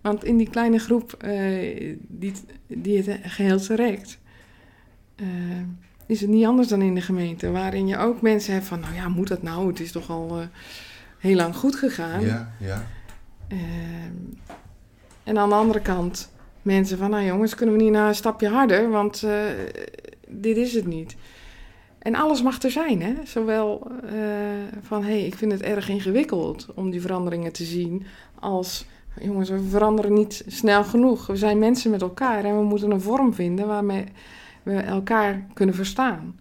Want 0.00 0.24
in 0.24 0.36
die 0.36 0.50
kleine 0.50 0.78
groep 0.78 1.12
eh, 1.12 1.96
die, 2.00 2.32
die 2.66 3.02
het 3.02 3.20
geheel 3.22 3.60
trekt, 3.60 4.18
eh, 5.16 5.26
is 6.06 6.20
het 6.20 6.30
niet 6.30 6.46
anders 6.46 6.68
dan 6.68 6.82
in 6.82 6.94
de 6.94 7.00
gemeente. 7.00 7.50
Waarin 7.50 7.86
je 7.86 7.96
ook 7.96 8.22
mensen 8.22 8.52
hebt 8.52 8.66
van, 8.66 8.80
nou 8.80 8.94
ja, 8.94 9.08
moet 9.08 9.28
dat 9.28 9.42
nou? 9.42 9.68
Het 9.68 9.80
is 9.80 9.92
toch 9.92 10.10
al 10.10 10.40
heel 11.18 11.36
lang 11.36 11.56
goed 11.56 11.76
gegaan. 11.76 12.20
Ja, 12.20 12.52
ja. 12.58 12.86
En 15.24 15.38
aan 15.38 15.48
de 15.48 15.54
andere 15.54 15.80
kant 15.80 16.30
mensen 16.62 16.98
van, 16.98 17.10
nou 17.10 17.24
jongens, 17.24 17.54
kunnen 17.54 17.76
we 17.76 17.82
niet 17.82 17.92
naar 17.92 18.08
een 18.08 18.14
stapje 18.14 18.48
harder, 18.48 18.90
want 18.90 19.22
eh, 19.22 19.40
dit 20.28 20.56
is 20.56 20.74
het 20.74 20.86
niet. 20.86 21.16
En 21.98 22.14
alles 22.14 22.42
mag 22.42 22.62
er 22.62 22.70
zijn, 22.70 23.02
hè? 23.02 23.14
Zowel 23.24 23.90
eh, 24.04 24.12
van, 24.82 25.02
hé, 25.02 25.10
hey, 25.10 25.26
ik 25.26 25.34
vind 25.34 25.52
het 25.52 25.62
erg 25.62 25.88
ingewikkeld 25.88 26.66
om 26.74 26.90
die 26.90 27.00
veranderingen 27.00 27.52
te 27.52 27.64
zien, 27.64 28.06
als, 28.40 28.86
jongens, 29.20 29.50
we 29.50 29.62
veranderen 29.62 30.12
niet 30.12 30.44
snel 30.46 30.84
genoeg. 30.84 31.26
We 31.26 31.36
zijn 31.36 31.58
mensen 31.58 31.90
met 31.90 32.02
elkaar 32.02 32.44
en 32.44 32.56
we 32.56 32.64
moeten 32.64 32.90
een 32.90 33.00
vorm 33.00 33.34
vinden 33.34 33.66
waarmee 33.66 34.04
we 34.62 34.74
elkaar 34.74 35.46
kunnen 35.54 35.74
verstaan. 35.74 36.40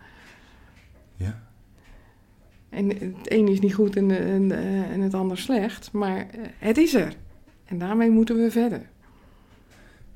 Ja. 1.15 1.41
En 2.69 2.89
het 2.89 3.31
een 3.31 3.47
is 3.47 3.59
niet 3.59 3.73
goed 3.73 3.95
en, 3.95 4.11
en, 4.11 4.51
eh, 4.51 4.91
en 4.91 5.01
het 5.01 5.13
ander 5.13 5.37
slecht, 5.37 5.91
maar 5.91 6.17
eh, 6.17 6.41
het 6.57 6.77
is 6.77 6.93
er. 6.93 7.15
En 7.65 7.77
daarmee 7.77 8.09
moeten 8.09 8.35
we 8.35 8.51
verder. 8.51 8.89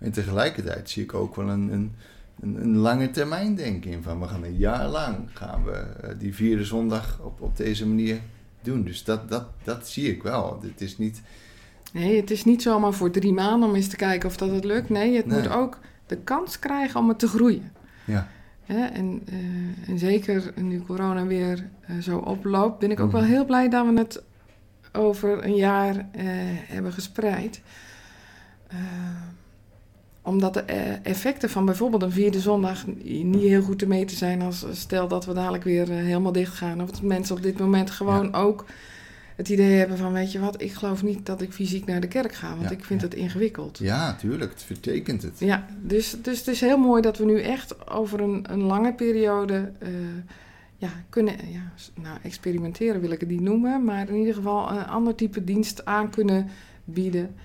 En 0.01 0.11
tegelijkertijd 0.11 0.89
zie 0.89 1.03
ik 1.03 1.13
ook 1.13 1.35
wel 1.35 1.49
een, 1.49 1.73
een, 1.73 1.95
een, 2.41 2.61
een 2.61 2.75
lange 2.77 3.09
termijn 3.11 3.55
denken 3.55 3.91
in 3.91 4.03
van 4.03 4.19
we 4.19 4.27
gaan 4.27 4.43
een 4.43 4.57
jaar 4.57 4.87
lang 4.87 5.17
gaan 5.33 5.63
we 5.63 5.71
eh, 5.71 6.09
die 6.19 6.35
vierde 6.35 6.65
zondag 6.65 7.19
op, 7.23 7.41
op 7.41 7.57
deze 7.57 7.87
manier 7.87 8.19
doen. 8.61 8.83
Dus 8.83 9.03
dat, 9.03 9.29
dat, 9.29 9.45
dat 9.63 9.87
zie 9.87 10.09
ik 10.11 10.23
wel. 10.23 10.59
Het 10.61 10.81
is 10.81 10.97
niet. 10.97 11.21
Nee, 11.93 12.15
het 12.19 12.31
is 12.31 12.43
niet 12.43 12.61
zomaar 12.61 12.93
voor 12.93 13.11
drie 13.11 13.33
maanden 13.33 13.69
om 13.69 13.75
eens 13.75 13.87
te 13.87 13.95
kijken 13.95 14.29
of 14.29 14.37
dat 14.37 14.49
het 14.51 14.63
lukt. 14.63 14.89
Nee, 14.89 15.15
het 15.15 15.25
Nee. 15.25 15.39
moet 15.41 15.49
ook 15.49 15.79
de 16.05 16.17
kans 16.17 16.59
krijgen 16.59 16.99
om 16.99 17.09
het 17.09 17.19
te 17.19 17.27
groeien. 17.27 17.71
Ja, 18.05 18.27
en, 18.93 19.21
eh, 19.25 19.89
en 19.89 19.99
zeker 19.99 20.53
nu 20.55 20.81
corona 20.81 21.25
weer 21.25 21.69
eh, 21.81 21.97
zo 21.97 22.17
oploopt, 22.17 22.79
ben 22.79 22.91
ik 22.91 22.99
ook 22.99 23.07
Mhm. 23.11 23.15
wel 23.15 23.25
heel 23.25 23.45
blij 23.45 23.69
dat 23.69 23.85
we 23.87 23.97
het 23.97 24.23
over 24.91 25.45
een 25.45 25.55
jaar 25.55 26.05
hebben 26.67 26.93
gespreid. 26.93 27.61
Omdat 30.21 30.53
de 30.53 30.61
eh, 30.61 30.77
effecten 31.03 31.49
van 31.49 31.65
bijvoorbeeld 31.65 32.01
een 32.01 32.11
vierde 32.11 32.39
zondag 32.39 32.85
niet 33.03 33.41
heel 33.41 33.61
goed 33.61 33.79
te 33.79 33.87
meten 33.87 34.17
zijn 34.17 34.41
als 34.41 34.65
stel 34.71 35.07
dat 35.07 35.25
we 35.25 35.33
dadelijk 35.33 35.63
weer 35.63 35.91
eh, 35.91 35.97
helemaal 35.97 36.31
dicht 36.31 36.53
gaan. 36.53 36.81
Of 36.81 36.91
dat 36.91 37.01
mensen 37.01 37.35
op 37.35 37.43
dit 37.43 37.59
moment 37.59 37.91
gewoon 37.91 38.33
ook 38.33 38.65
het 39.35 39.49
idee 39.49 39.77
hebben 39.77 39.97
van 39.97 40.13
weet 40.13 40.31
je 40.31 40.39
wat, 40.39 40.61
ik 40.61 40.73
geloof 40.73 41.03
niet 41.03 41.25
dat 41.25 41.41
ik 41.41 41.53
fysiek 41.53 41.85
naar 41.85 42.01
de 42.01 42.07
kerk 42.07 42.33
ga, 42.33 42.49
want 42.49 42.69
Ja, 42.69 42.69
ik 42.69 42.85
vind 42.85 43.01
ja. 43.01 43.07
het 43.07 43.15
ingewikkeld. 43.15 43.77
ja 43.77 44.15
tuurlijk. 44.15 44.51
Het 44.51 44.63
vertekent 44.63 45.21
het. 45.21 45.39
Ja, 45.39 45.65
dus, 45.81 46.15
dus 46.21 46.37
het 46.37 46.47
is 46.47 46.61
heel 46.61 46.77
mooi 46.77 47.01
dat 47.01 47.17
we 47.17 47.25
nu 47.25 47.41
echt 47.41 47.89
over 47.89 48.19
een, 48.21 48.45
een 48.51 48.61
lange 48.61 48.93
periode 48.93 49.71
eh, 49.79 49.89
ja, 50.77 50.89
kunnen 51.09 51.33
ja, 51.51 51.71
nou, 52.01 52.17
experimenteren, 52.23 53.01
wil 53.01 53.11
ik 53.11 53.19
het 53.19 53.29
niet 53.29 53.41
noemen, 53.41 53.83
maar 53.83 54.09
in 54.09 54.15
ieder 54.15 54.33
geval 54.33 54.71
een 54.71 54.85
ander 54.85 55.15
type 55.15 55.43
dienst 55.43 55.85
aan 55.85 56.09
kunnen 56.09 56.47
bieden. 56.83 57.35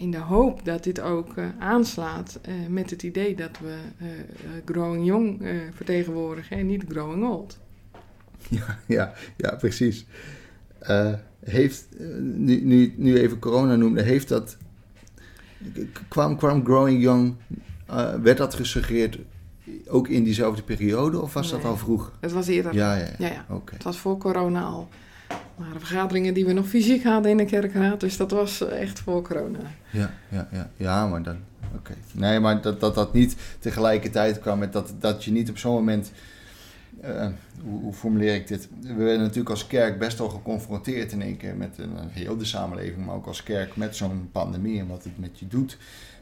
In 0.00 0.10
de 0.10 0.18
hoop 0.18 0.64
dat 0.64 0.84
dit 0.84 1.00
ook 1.00 1.36
eh, 1.36 1.44
aanslaat 1.58 2.38
eh, 2.42 2.54
met 2.68 2.90
het 2.90 3.02
idee 3.02 3.36
dat 3.36 3.58
we 3.58 3.76
eh, 3.98 4.06
growing 4.64 5.06
young 5.06 5.42
vertegenwoordigen 5.74 6.56
en 6.56 6.66
niet 6.66 6.84
growing 6.88 7.24
old. 7.28 7.58
Ja, 8.48 8.78
ja, 8.86 9.12
ja 9.36 9.54
precies. 9.54 10.06
Heeft, 11.40 11.86
nu, 12.20 12.60
nu, 12.60 12.94
nu 12.96 13.18
even 13.18 13.38
corona 13.38 13.76
noemde, 13.76 14.02
heeft 14.02 14.28
dat. 14.28 14.56
kwam, 16.08 16.36
kwam 16.36 16.64
Growing 16.64 17.02
Young. 17.02 17.34
werd 18.22 18.36
dat 18.36 18.54
gesuggereerd 18.54 19.18
ook 19.86 20.08
in 20.08 20.24
diezelfde 20.24 20.62
periode 20.62 21.20
of 21.20 21.32
was 21.32 21.50
dat 21.50 21.64
al 21.64 21.76
vroeg? 21.76 22.12
Het 22.20 22.32
was 22.32 22.46
eerder. 22.46 22.74
Ja, 22.74 22.94
ja, 22.94 23.08
ja. 23.18 23.26
ja. 23.28 23.60
Het 23.72 23.82
was 23.82 23.98
voor 23.98 24.18
corona 24.18 24.62
al. 24.62 24.88
Waren 25.60 25.80
vergaderingen 25.80 26.34
die 26.34 26.44
we 26.46 26.52
nog 26.52 26.68
fysiek 26.68 27.04
hadden 27.04 27.30
in 27.30 27.36
de 27.36 27.44
kerkraad. 27.44 28.00
Dus 28.00 28.16
dat 28.16 28.30
was 28.30 28.68
echt 28.68 29.00
voor 29.00 29.22
corona. 29.22 29.58
Ja, 29.90 30.10
ja, 30.28 30.48
ja. 30.52 30.70
ja 30.76 31.06
maar 31.06 31.22
dan... 31.22 31.36
Oké. 31.76 31.94
Nee, 32.12 32.40
maar 32.40 32.60
dat, 32.62 32.80
dat 32.80 32.94
dat 32.94 33.12
niet 33.12 33.36
tegelijkertijd 33.58 34.38
kwam 34.38 34.58
met 34.58 34.72
dat, 34.72 34.94
dat 34.98 35.24
je 35.24 35.30
niet 35.30 35.50
op 35.50 35.58
zo'n 35.58 35.74
moment... 35.74 36.12
eh, 37.00 37.28
hoe, 37.62 37.80
hoe 37.80 37.92
formuleer 37.92 38.34
ik 38.34 38.48
dit? 38.48 38.68
We 38.80 38.94
werden 38.94 39.20
natuurlijk 39.20 39.50
als 39.50 39.66
kerk 39.66 39.98
best 39.98 40.18
wel 40.18 40.28
geconfronteerd 40.28 41.12
in 41.12 41.22
één 41.22 41.36
keer 41.36 41.56
met 41.56 41.78
een, 41.78 42.08
heel 42.10 42.36
de 42.36 42.44
samenleving, 42.44 43.06
maar 43.06 43.14
ook 43.14 43.26
als 43.26 43.42
kerk 43.42 43.76
met 43.76 43.96
zo'n 43.96 44.28
pandemie 44.32 44.80
en 44.80 44.86
wat 44.86 45.04
het 45.04 45.18
met 45.18 45.38
je 45.38 45.46
doet. 45.48 45.78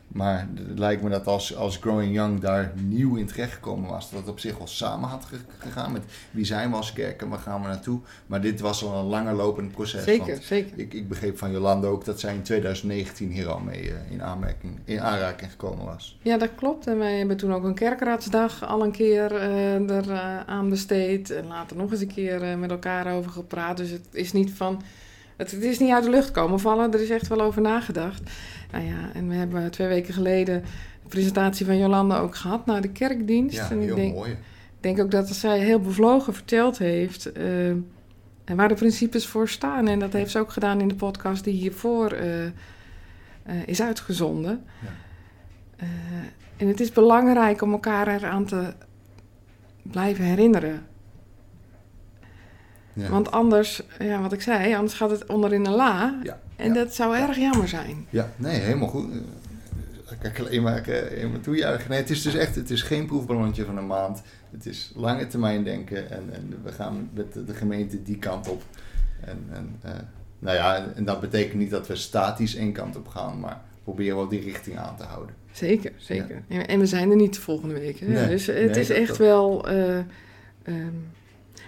Maar 0.09 0.49
het 0.55 0.79
lijkt 0.79 1.03
me 1.03 1.11
dat 1.11 1.27
als, 1.27 1.57
als 1.57 1.77
Growing 1.77 2.14
Young 2.14 2.40
daar 2.40 2.73
nieuw 2.75 3.16
in 3.16 3.27
terechtgekomen 3.27 3.90
was, 3.90 4.11
dat 4.11 4.21
het 4.21 4.29
op 4.29 4.38
zich 4.40 4.59
wel 4.59 4.66
samen 4.66 5.09
had 5.09 5.25
ge- 5.25 5.37
gegaan 5.59 5.92
met 5.92 6.03
wie 6.31 6.44
zijn 6.44 6.71
we 6.71 6.77
als 6.77 6.92
kerk 6.92 7.23
en 7.23 7.29
waar 7.29 7.38
gaan 7.38 7.61
we 7.62 7.66
naartoe. 7.68 8.01
Maar 8.27 8.40
dit 8.40 8.61
was 8.61 8.85
al 8.85 8.99
een 8.99 9.05
langer 9.07 9.35
lopend 9.35 9.73
proces. 9.73 10.05
Zeker, 10.05 10.38
zeker. 10.42 10.79
ik, 10.79 10.94
ik 10.94 11.09
begreep 11.09 11.38
van 11.38 11.51
Jolande 11.53 11.87
ook 11.87 12.05
dat 12.05 12.21
zij 12.21 12.35
in 12.35 12.42
2019 12.42 13.31
hier 13.31 13.49
al 13.49 13.61
mee 13.61 13.90
eh, 13.90 14.11
in, 14.11 14.23
aanmerking, 14.23 14.79
in 14.85 15.01
aanraking 15.01 15.51
gekomen 15.51 15.85
was. 15.85 16.18
Ja, 16.23 16.38
dat 16.38 16.51
klopt. 16.55 16.87
En 16.87 16.99
wij 16.99 17.18
hebben 17.18 17.37
toen 17.37 17.55
ook 17.55 17.64
een 17.64 17.75
kerkraadsdag 17.75 18.66
al 18.66 18.85
een 18.85 18.92
keer 18.92 19.35
eh, 19.35 19.90
er 19.90 20.11
eh, 20.11 20.40
aan 20.47 20.68
besteed. 20.68 21.31
En 21.31 21.47
later 21.47 21.77
nog 21.77 21.90
eens 21.90 22.01
een 22.01 22.12
keer 22.14 22.59
met 22.59 22.71
elkaar 22.71 23.12
over 23.14 23.31
gepraat. 23.31 23.77
Dus 23.77 23.90
het 23.90 24.07
is 24.12 24.33
niet 24.33 24.51
van... 24.53 24.83
Het, 25.37 25.51
het 25.51 25.62
is 25.62 25.79
niet 25.79 25.92
uit 25.92 26.05
de 26.05 26.11
lucht 26.11 26.31
komen 26.31 26.61
vallen. 26.61 26.92
Er 26.92 27.01
is 27.01 27.11
echt 27.11 27.29
wel 27.29 27.40
over 27.40 27.62
nagedacht. 27.62 28.23
Nou 28.71 28.85
ja, 28.85 29.11
en 29.15 29.29
we 29.29 29.35
hebben 29.35 29.71
twee 29.71 29.89
weken 29.89 30.15
geleden 30.15 30.63
de 31.03 31.09
presentatie 31.09 31.67
van 31.67 31.79
Jolande 31.79 32.15
ook 32.15 32.37
gehad 32.37 32.67
naar 32.67 32.81
de 32.81 32.91
kerkdienst. 32.91 33.57
Ja, 33.57 33.71
en 33.71 33.81
ik 33.81 33.87
heel 33.87 33.95
denk, 33.95 34.15
mooi. 34.15 34.31
ik 34.31 34.39
denk 34.81 35.01
ook 35.01 35.11
dat 35.11 35.29
zij 35.29 35.59
heel 35.59 35.81
bevlogen 35.81 36.35
verteld 36.35 36.79
heeft 36.79 37.33
eh, 37.33 37.69
en 37.69 38.57
waar 38.57 38.69
de 38.69 38.75
principes 38.75 39.27
voor 39.27 39.49
staan. 39.49 39.89
En 39.89 39.99
dat 39.99 40.13
heeft 40.13 40.31
ze 40.31 40.39
ook 40.39 40.53
gedaan 40.53 40.81
in 40.81 40.89
de 40.89 40.95
podcast 40.95 41.45
die 41.45 41.55
hiervoor 41.55 42.13
eh, 42.13 42.45
eh, 42.45 42.53
is 43.67 43.83
uitgezonden. 43.83 44.65
Ja. 44.81 45.87
En 46.57 46.69
het 46.69 46.81
is 46.81 46.93
belangrijk 46.93 47.63
om 47.63 47.73
elkaar 47.73 48.09
eraan 48.09 48.45
te 48.45 48.75
blijven 49.83 50.25
herinneren. 50.25 50.87
Ja. 52.93 53.09
Want 53.09 53.31
anders, 53.31 53.83
ja, 53.99 54.21
wat 54.21 54.33
ik 54.33 54.41
zei, 54.41 54.75
anders 54.75 54.95
gaat 54.95 55.11
het 55.11 55.27
onder 55.27 55.53
in 55.53 55.67
een 55.67 55.73
la. 55.73 56.19
Ja, 56.23 56.39
En 56.59 56.75
dat 56.75 56.94
zou 56.94 57.16
erg 57.16 57.37
jammer 57.37 57.68
zijn. 57.68 58.07
Ja, 58.11 58.29
nee, 58.37 58.61
helemaal 58.61 58.88
goed. 58.88 59.11
Eh, 59.12 59.18
Kijk, 60.21 60.38
alleen 60.40 60.62
maar, 60.62 60.88
eh, 60.88 61.16
alleen 61.18 61.31
maar 61.31 61.40
toejuichen. 61.40 61.90
Nee, 61.90 61.99
het 61.99 62.11
is 62.11 62.23
dus 62.23 62.35
echt, 62.35 62.55
het 62.55 62.71
is 62.71 62.83
geen 62.83 63.07
proefballonnetje 63.07 63.64
van 63.64 63.77
een 63.77 63.87
maand. 63.87 64.23
Het 64.51 64.66
is 64.66 64.92
lange 64.97 65.27
termijn 65.27 65.64
denken 65.64 66.11
en, 66.11 66.23
en 66.33 66.55
we 66.64 66.73
gaan 66.73 67.11
met 67.14 67.33
de, 67.33 67.44
de 67.44 67.55
gemeente 67.55 68.03
die 68.03 68.18
kant 68.18 68.49
op. 68.49 68.62
En, 69.21 69.44
en, 69.53 69.77
eh, 69.83 69.90
nou 70.38 70.57
ja, 70.57 70.87
en 70.94 71.05
dat 71.05 71.21
betekent 71.21 71.55
niet 71.59 71.71
dat 71.71 71.87
we 71.87 71.97
statisch 71.97 72.55
één 72.55 72.73
kant 72.73 72.97
op 72.97 73.09
gaan, 73.09 73.40
maar 73.40 73.61
proberen 73.85 74.16
wel 74.16 74.29
die 74.29 74.40
richting 74.40 74.79
aan 74.79 74.97
te 74.97 75.03
houden. 75.05 75.35
Zeker, 75.53 75.92
zeker. 75.97 76.42
En- 76.49 76.66
En 76.68 76.79
we 76.79 76.87
zijn 76.87 77.11
er 77.11 77.16
niet 77.16 77.35
de 77.35 77.40
volgende 77.40 77.75
week. 77.75 77.99
Hè? 78.01 78.07
Nee, 78.07 78.29
dus 78.29 78.47
het 78.47 78.57
nee, 78.57 78.81
is 78.81 78.90
echt 78.90 79.09
dat- 79.09 79.16
wel... 79.16 79.68
eh, 79.68 79.99
ehm, 80.62 80.92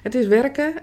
het 0.02 0.14
is 0.14 0.26
werken, 0.26 0.74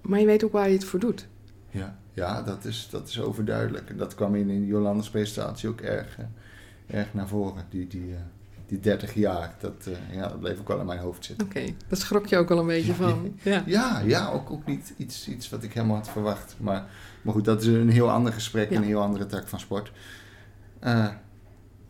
maar 0.00 0.20
je 0.20 0.26
weet 0.26 0.44
ook 0.44 0.52
waar 0.52 0.68
je 0.68 0.74
het 0.74 0.84
voor 0.84 1.00
doet. 1.00 1.26
Ja, 1.70 1.98
ja 2.18 2.42
dat, 2.42 2.64
is, 2.64 2.88
dat 2.90 3.08
is 3.08 3.20
overduidelijk. 3.20 3.90
En 3.90 3.96
dat 3.96 4.14
kwam 4.14 4.34
in, 4.34 4.50
in 4.50 4.66
Jolande's 4.66 5.10
presentatie 5.10 5.68
ook 5.68 5.80
erg, 5.80 6.18
eh, 6.18 6.98
erg 6.98 7.14
naar 7.14 7.28
voren. 7.28 7.64
Die, 7.70 7.86
die, 7.86 8.14
eh, 8.14 8.20
die 8.66 8.80
30 8.80 9.14
jaar, 9.14 9.54
dat, 9.60 9.86
eh, 9.86 10.14
ja, 10.14 10.28
dat 10.28 10.40
bleef 10.40 10.58
ook 10.58 10.68
wel 10.68 10.80
in 10.80 10.86
mijn 10.86 10.98
hoofd 10.98 11.24
zitten. 11.24 11.46
Oké, 11.46 11.64
dat 11.88 11.98
schrok 11.98 12.26
je 12.26 12.36
ook 12.36 12.48
wel 12.48 12.58
een 12.58 12.66
beetje 12.66 12.94
van. 12.94 13.38
Ja. 13.42 13.62
Ja, 13.76 14.00
ja 14.00 14.30
ook, 14.30 14.50
ook 14.50 14.66
niet 14.66 14.94
iets, 14.96 15.28
iets 15.28 15.48
wat 15.48 15.62
ik 15.62 15.72
helemaal 15.72 15.96
had 15.96 16.08
verwacht. 16.08 16.56
Maar, 16.60 16.84
maar 17.22 17.34
goed, 17.34 17.44
dat 17.44 17.60
is 17.60 17.66
een 17.66 17.90
heel 17.90 18.10
ander 18.10 18.32
gesprek, 18.32 18.70
Ja. 18.70 18.76
een 18.76 18.82
heel 18.82 19.02
andere 19.02 19.26
tak 19.26 19.48
van 19.48 19.60
sport. 19.60 19.92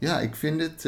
Ja, 0.01 0.21
ik 0.21 0.35
vind 0.35 0.61
het 0.61 0.85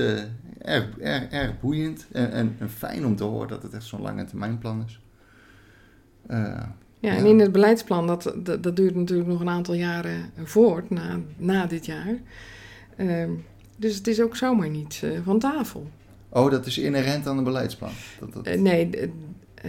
erg, 0.58 0.98
erg, 0.98 1.28
erg 1.30 1.60
boeiend 1.60 2.06
en, 2.12 2.32
en, 2.32 2.56
en 2.58 2.70
fijn 2.70 3.06
om 3.06 3.16
te 3.16 3.24
horen 3.24 3.48
dat 3.48 3.62
het 3.62 3.72
echt 3.72 3.84
zo'n 3.84 4.00
lange 4.00 4.24
termijnplan 4.24 4.84
is. 4.86 5.00
Eh, 6.26 6.62
Ja, 7.00 7.16
en 7.16 7.26
in 7.26 7.38
het 7.38 7.52
beleidsplan, 7.52 8.06
dat, 8.06 8.34
dat, 8.36 8.62
dat 8.62 8.76
duurt 8.76 8.94
natuurlijk 8.94 9.28
nog 9.28 9.40
een 9.40 9.48
aantal 9.48 9.74
jaren 9.74 10.30
voort 10.44 10.90
na, 10.90 11.20
na 11.36 11.66
dit 11.66 11.86
jaar. 11.86 12.14
Ehm, 12.96 13.30
dus 13.76 13.94
het 13.96 14.06
is 14.06 14.20
ook 14.20 14.36
zomaar 14.36 14.68
niet 14.70 15.00
eh, 15.04 15.10
van 15.24 15.38
tafel. 15.38 15.90
oh, 16.28 16.50
dat 16.50 16.66
is 16.66 16.78
inherent 16.78 17.26
aan 17.26 17.38
een 17.38 17.44
beleidsplan. 17.44 17.90
Dat, 18.20 18.32
dat, 18.32 18.46
Eh, 18.46 18.60
nee, 18.60 18.90
eh, 18.96 19.10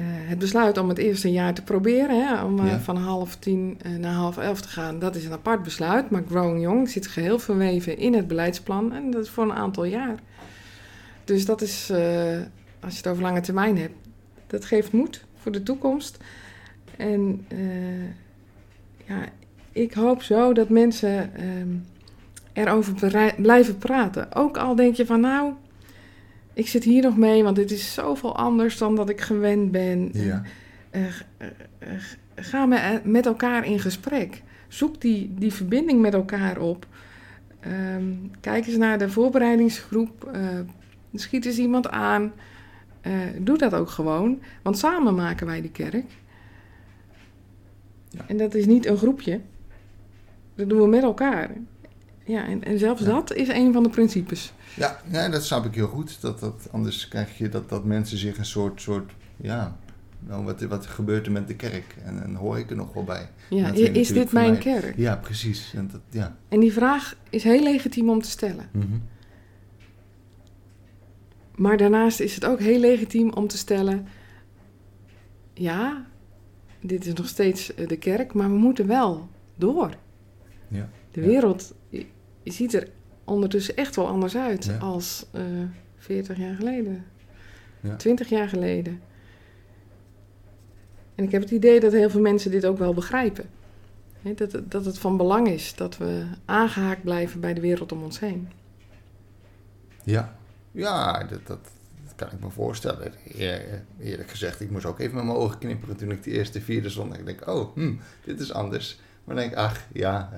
het 0.04 0.40
besluit 0.40 0.78
om 0.78 0.90
het 0.90 0.98
eerste 0.98 1.32
jaar 1.32 1.54
te 1.54 1.62
proberen, 1.64 2.28
hè, 2.28 2.44
om 2.44 2.66
Ja. 2.66 2.80
van 2.80 2.98
half 2.98 3.36
tien 3.36 3.78
naar 4.00 4.14
half 4.14 4.38
elf 4.38 4.62
te 4.62 4.68
gaan, 4.68 5.00
dat 5.00 5.16
is 5.16 5.26
een 5.26 5.32
apart 5.32 5.64
besluit. 5.64 6.10
Maar 6.10 6.24
Growing 6.30 6.62
Young 6.62 6.90
zit 6.90 7.08
geheel 7.08 7.40
verweven 7.40 7.98
in 7.98 8.14
het 8.14 8.28
beleidsplan 8.28 8.94
en 8.94 9.12
dat 9.12 9.24
is 9.24 9.30
voor 9.30 9.44
een 9.44 9.54
aantal 9.54 9.84
jaar. 9.84 10.16
Dus 11.24 11.46
dat 11.46 11.62
is, 11.62 11.92
als 12.80 12.92
je 12.92 12.98
het 12.98 13.08
over 13.08 13.24
lange 13.24 13.42
termijn 13.42 13.78
hebt, 13.78 13.94
dat 14.48 14.66
geeft 14.66 14.92
moed 14.92 15.26
voor 15.36 15.52
de 15.52 15.64
toekomst. 15.64 16.18
En 17.02 17.46
eh, 17.48 18.04
ja, 19.08 19.26
ik 19.72 19.94
hoop 19.94 20.22
zo 20.22 20.54
dat 20.54 20.70
mensen 20.70 21.36
ehm, 21.36 21.68
erover 22.54 23.34
blijven 23.38 23.78
praten. 23.78 24.36
Ook 24.36 24.58
al 24.58 24.76
denk 24.76 24.96
je 24.96 25.06
van 25.06 25.20
nou, 25.20 25.54
ik 26.54 26.68
zit 26.68 26.84
hier 26.84 27.02
nog 27.02 27.18
mee, 27.18 27.44
want 27.44 27.56
dit 27.56 27.72
is 27.72 27.94
zoveel 27.94 28.36
anders 28.36 28.78
dan 28.78 28.96
dat 28.96 29.10
ik 29.10 29.22
gewend 29.22 29.72
ben. 29.72 30.10
ja. 30.14 30.44
Eh, 30.90 31.06
eh, 31.38 31.48
ga 32.36 32.66
me- 32.66 33.02
met 33.04 33.26
elkaar 33.26 33.66
in 33.66 33.80
gesprek. 33.80 34.42
Zoek 34.68 35.02
die, 35.02 35.34
die 35.38 35.54
verbinding 35.54 36.02
met 36.02 36.14
elkaar 36.14 36.58
op. 36.60 36.88
Ehm, 37.60 38.04
kijk 38.40 38.68
eens 38.68 38.78
naar 38.78 38.98
de 38.98 39.10
voorbereidingsgroep. 39.10 40.32
Schiet 41.14 41.46
eens 41.46 41.58
iemand 41.58 41.90
aan. 41.90 42.32
Doe 43.38 43.58
dat 43.58 43.74
ook 43.74 43.90
gewoon. 43.90 44.40
Want 44.62 44.78
samen 44.78 45.16
maken 45.16 45.48
wij 45.48 45.62
de 45.62 45.72
kerk. 45.72 46.06
Ja. 48.12 48.22
En 48.28 48.38
dat 48.38 48.54
is 48.54 48.66
niet 48.66 48.86
een 48.86 48.98
groepje. 48.98 49.40
Dat 50.56 50.70
doen 50.70 50.82
we 50.82 50.88
met 50.88 51.04
elkaar. 51.04 51.52
Ja, 52.26 52.46
en, 52.48 52.64
en 52.64 52.80
zelfs 52.80 53.02
Ja. 53.02 53.08
dat 53.08 53.34
is 53.34 53.48
een 53.48 53.74
van 53.74 53.84
de 53.84 53.90
principes. 53.90 54.54
Ja, 54.76 55.02
nee, 55.06 55.30
dat 55.30 55.44
snap 55.46 55.66
ik 55.66 55.76
heel 55.76 55.88
goed. 55.88 56.22
Dat, 56.22 56.40
dat, 56.40 56.68
anders 56.72 57.08
krijg 57.08 57.38
je 57.38 57.50
dat, 57.50 57.70
dat 57.70 57.86
mensen 57.86 58.18
zich 58.18 58.38
een 58.38 58.46
soort, 58.46 58.82
soort 58.82 59.12
ja, 59.38 59.78
nou, 60.20 60.44
wat, 60.44 60.62
wat 60.62 60.86
gebeurt 60.86 61.26
er 61.26 61.32
met 61.32 61.48
de 61.48 61.56
kerk? 61.56 61.96
En 62.04 62.20
dan 62.20 62.36
hoor 62.36 62.58
ik 62.60 62.70
er 62.70 62.76
nog 62.76 62.94
wel 62.94 63.04
bij. 63.04 63.30
Ja, 63.50 63.72
is 63.74 64.08
dit 64.08 64.32
mijn 64.32 64.52
mij- 64.52 64.60
kerk? 64.60 64.98
Ja, 64.98 65.16
precies. 65.16 65.74
En 65.74 65.90
dat, 65.92 66.02
ja. 66.10 66.38
En 66.50 66.60
die 66.60 66.74
vraag 66.74 67.16
is 67.30 67.44
heel 67.44 67.64
legitiem 67.64 68.10
om 68.10 68.22
te 68.22 68.30
stellen. 68.30 68.70
Mhm. 68.72 68.86
Maar 71.56 71.78
daarnaast 71.78 72.20
is 72.20 72.36
het 72.36 72.46
ook 72.46 72.60
heel 72.60 72.80
legitiem 72.80 73.34
om 73.34 73.48
te 73.48 73.58
stellen: 73.58 74.08
ja, 75.54 76.06
dit 76.82 77.06
is 77.06 77.14
nog 77.14 77.28
steeds 77.28 77.74
eh, 77.74 77.88
de 77.88 77.98
kerk, 77.98 78.34
maar 78.34 78.50
we 78.50 78.58
moeten 78.58 78.88
wel 78.88 79.30
door. 79.56 79.90
Ja. 80.68 80.90
De 81.12 81.22
wereld 81.22 81.74
ziet 82.44 82.74
er 82.74 82.88
ondertussen 83.24 83.76
echt 83.76 83.96
wel 83.96 84.08
anders 84.08 84.36
uit 84.38 84.66
Ja. 84.66 84.78
als 84.78 85.26
eh 85.32 85.42
40 85.98 86.38
jaar 86.38 86.56
geleden, 86.56 87.06
Ja. 87.82 87.96
20 87.96 88.30
jaar 88.30 88.50
geleden. 88.50 89.02
En 91.16 91.24
ik 91.24 91.32
heb 91.32 91.42
het 91.42 91.52
idee 91.52 91.80
dat 91.80 91.92
heel 91.92 92.10
veel 92.10 92.22
mensen 92.22 92.52
dit 92.52 92.66
ook 92.66 92.78
wel 92.78 92.94
begrijpen. 92.94 93.46
Dat, 94.22 94.52
het- 94.52 94.72
dat 94.72 94.86
het 94.86 94.98
van 95.00 95.18
belang 95.18 95.48
is 95.48 95.76
dat 95.76 95.98
we 95.98 96.24
aangehaakt 96.46 97.04
blijven 97.04 97.40
bij 97.40 97.54
de 97.54 97.62
wereld 97.62 97.92
om 97.92 98.04
ons 98.04 98.20
heen. 98.20 98.48
Ja, 100.04 100.36
ja 100.72 101.24
dat, 101.24 101.48
dat 101.48 101.60
kan 102.30 102.38
ik 102.38 102.44
me 102.44 102.50
voorstellen. 102.50 103.14
Eer- 103.38 103.84
eerlijk 104.00 104.30
gezegd, 104.30 104.62
ik 104.62 104.72
moest 104.72 104.86
ook 104.86 105.00
even 105.00 105.16
met 105.16 105.24
mijn 105.24 105.38
ogen 105.38 105.58
knipperen 105.58 105.96
toen 105.96 106.12
ik 106.12 106.24
de 106.24 106.32
eerste 106.32 106.62
vierde 106.62 106.90
zondag. 106.90 107.18
Ik 107.18 107.26
denk, 107.26 107.48
oh, 107.50 107.76
hm, 107.76 107.94
dit 108.26 108.40
is 108.40 108.54
anders. 108.54 109.00
Maar 109.24 109.36
dan 109.36 109.44
denk 109.44 109.52
ik, 109.52 109.58
ach, 109.66 109.80
ja, 109.94 110.30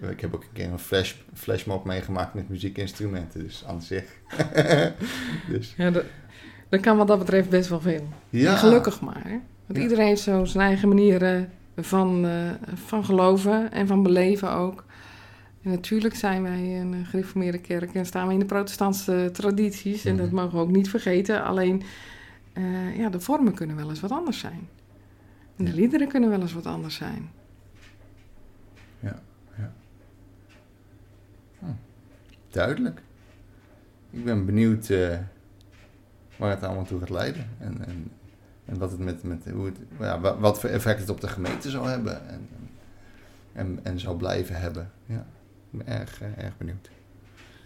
eh, 0.00 0.10
ik 0.10 0.20
heb 0.20 0.34
ook 0.34 0.42
een 0.42 0.52
keer 0.52 0.70
een 0.72 0.78
flash, 0.78 1.14
flashmob 1.34 1.84
meegemaakt 1.84 2.34
met 2.34 2.48
muziekinstrumenten, 2.48 3.40
dus 3.42 3.64
aan 3.66 3.82
zich. 3.82 4.04
dus, 5.52 5.74
Ja, 5.76 5.90
dat, 5.90 6.04
dat 6.68 6.80
kan 6.80 6.96
wat 6.96 7.06
dat 7.08 7.18
betreft 7.18 7.48
best 7.48 7.68
wel 7.68 7.80
veel. 7.80 8.08
ja, 8.30 8.50
En 8.52 8.58
gelukkig 8.58 9.00
maar. 9.00 9.22
hè. 9.24 9.38
Want 9.66 9.78
Ja. 9.78 9.80
iedereen 9.82 10.06
heeft 10.06 10.22
zo 10.22 10.44
zijn 10.44 10.64
eigen 10.66 10.88
manieren 10.88 11.50
van, 11.76 12.26
eh, 12.26 12.32
van 12.74 13.04
geloven 13.04 13.72
en 13.72 13.86
van 13.86 14.02
beleven 14.02 14.50
ook. 14.52 14.84
En 15.66 15.72
natuurlijk 15.72 16.14
zijn 16.14 16.42
wij 16.42 16.80
een 16.80 17.06
gereformeerde 17.06 17.58
kerk 17.58 17.94
en 17.94 18.06
staan 18.06 18.26
we 18.26 18.32
in 18.32 18.38
de 18.38 18.44
protestantse 18.44 19.28
tradities. 19.32 20.04
En 20.04 20.16
dat 20.16 20.26
Mhm. 20.26 20.34
mogen 20.34 20.52
we 20.58 20.64
ook 20.64 20.70
niet 20.70 20.88
vergeten. 20.90 21.44
Alleen, 21.44 21.82
eh, 22.52 22.96
ja, 22.96 23.08
de 23.08 23.20
vormen 23.20 23.54
kunnen 23.54 23.76
wel 23.76 23.88
eens 23.88 24.00
wat 24.00 24.10
anders 24.12 24.38
zijn. 24.38 24.68
En 25.56 25.64
de 25.64 25.70
Ja. 25.70 25.76
liederen 25.76 26.08
kunnen 26.08 26.30
wel 26.30 26.40
eens 26.40 26.52
wat 26.52 26.66
anders 26.66 26.94
zijn. 26.94 27.30
duidelijk. 32.50 33.00
Ik 34.10 34.24
ben 34.24 34.46
benieuwd 34.46 34.88
eh, 34.90 35.18
waar 36.36 36.50
het 36.50 36.62
allemaal 36.62 36.84
toe 36.84 36.98
gaat 36.98 37.10
leiden. 37.10 37.46
En, 37.58 37.86
en 37.86 38.10
En 38.64 38.78
wat, 38.78 38.90
het 38.90 39.00
met, 39.00 39.22
met, 39.22 39.44
hoe 39.52 39.64
het, 39.66 39.76
ja, 40.00 40.20
wa- 40.20 40.38
wat 40.38 40.60
voor 40.60 40.70
effect 40.70 41.00
het 41.00 41.08
op 41.08 41.20
de 41.20 41.28
gemeente 41.28 41.70
zal 41.70 41.84
hebben. 41.84 42.28
En, 42.28 42.48
en, 43.52 43.78
en 43.82 44.00
zal 44.00 44.14
blijven 44.14 44.60
hebben. 44.60 44.90
Ja, 45.06 45.26
ben 45.76 45.86
erg, 45.86 46.20
eh, 46.22 46.44
erg 46.44 46.56
benieuwd. 46.56 46.90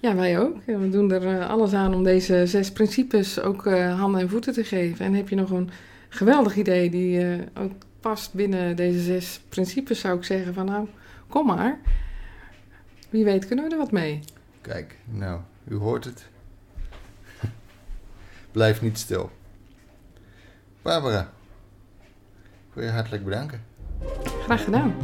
Ja, 0.00 0.14
wij 0.14 0.38
ook. 0.38 0.64
We 0.64 0.88
doen 0.88 1.12
er 1.12 1.40
eh, 1.40 1.50
alles 1.50 1.72
aan 1.72 1.94
om 1.94 2.04
deze 2.04 2.46
zes 2.46 2.72
principes 2.72 3.40
ook 3.40 3.66
eh, 3.66 3.98
handen 3.98 4.20
en 4.20 4.28
voeten 4.28 4.52
te 4.52 4.64
geven. 4.64 5.04
En 5.04 5.14
heb 5.14 5.28
je 5.28 5.36
nog 5.36 5.50
een 5.50 5.70
geweldig 6.08 6.56
idee 6.56 6.90
die 6.90 7.38
ook 7.58 7.72
past 8.00 8.34
binnen 8.34 8.76
deze 8.76 9.00
zes 9.00 9.40
principes, 9.48 10.00
zou 10.00 10.18
ik 10.18 10.24
zeggen 10.24 10.54
van 10.54 10.66
nou, 10.66 10.88
kom 11.28 11.46
maar. 11.46 11.78
Wie 13.10 13.24
weet 13.24 13.46
kunnen 13.46 13.64
we 13.64 13.70
er 13.70 13.78
wat 13.78 13.92
mee. 13.92 14.20
Kijk, 14.60 14.96
nou, 15.04 15.40
u 15.68 15.74
hoort 15.74 16.04
het. 16.04 16.28
Blijf 18.52 18.82
niet 18.82 18.98
stil. 18.98 19.30
Barbara, 20.82 21.32
ik 22.68 22.74
wil 22.74 22.84
je 22.84 22.90
hartelijk 22.90 23.24
bedanken. 23.24 23.62
Graag 24.44 24.64
gedaan. 24.64 24.94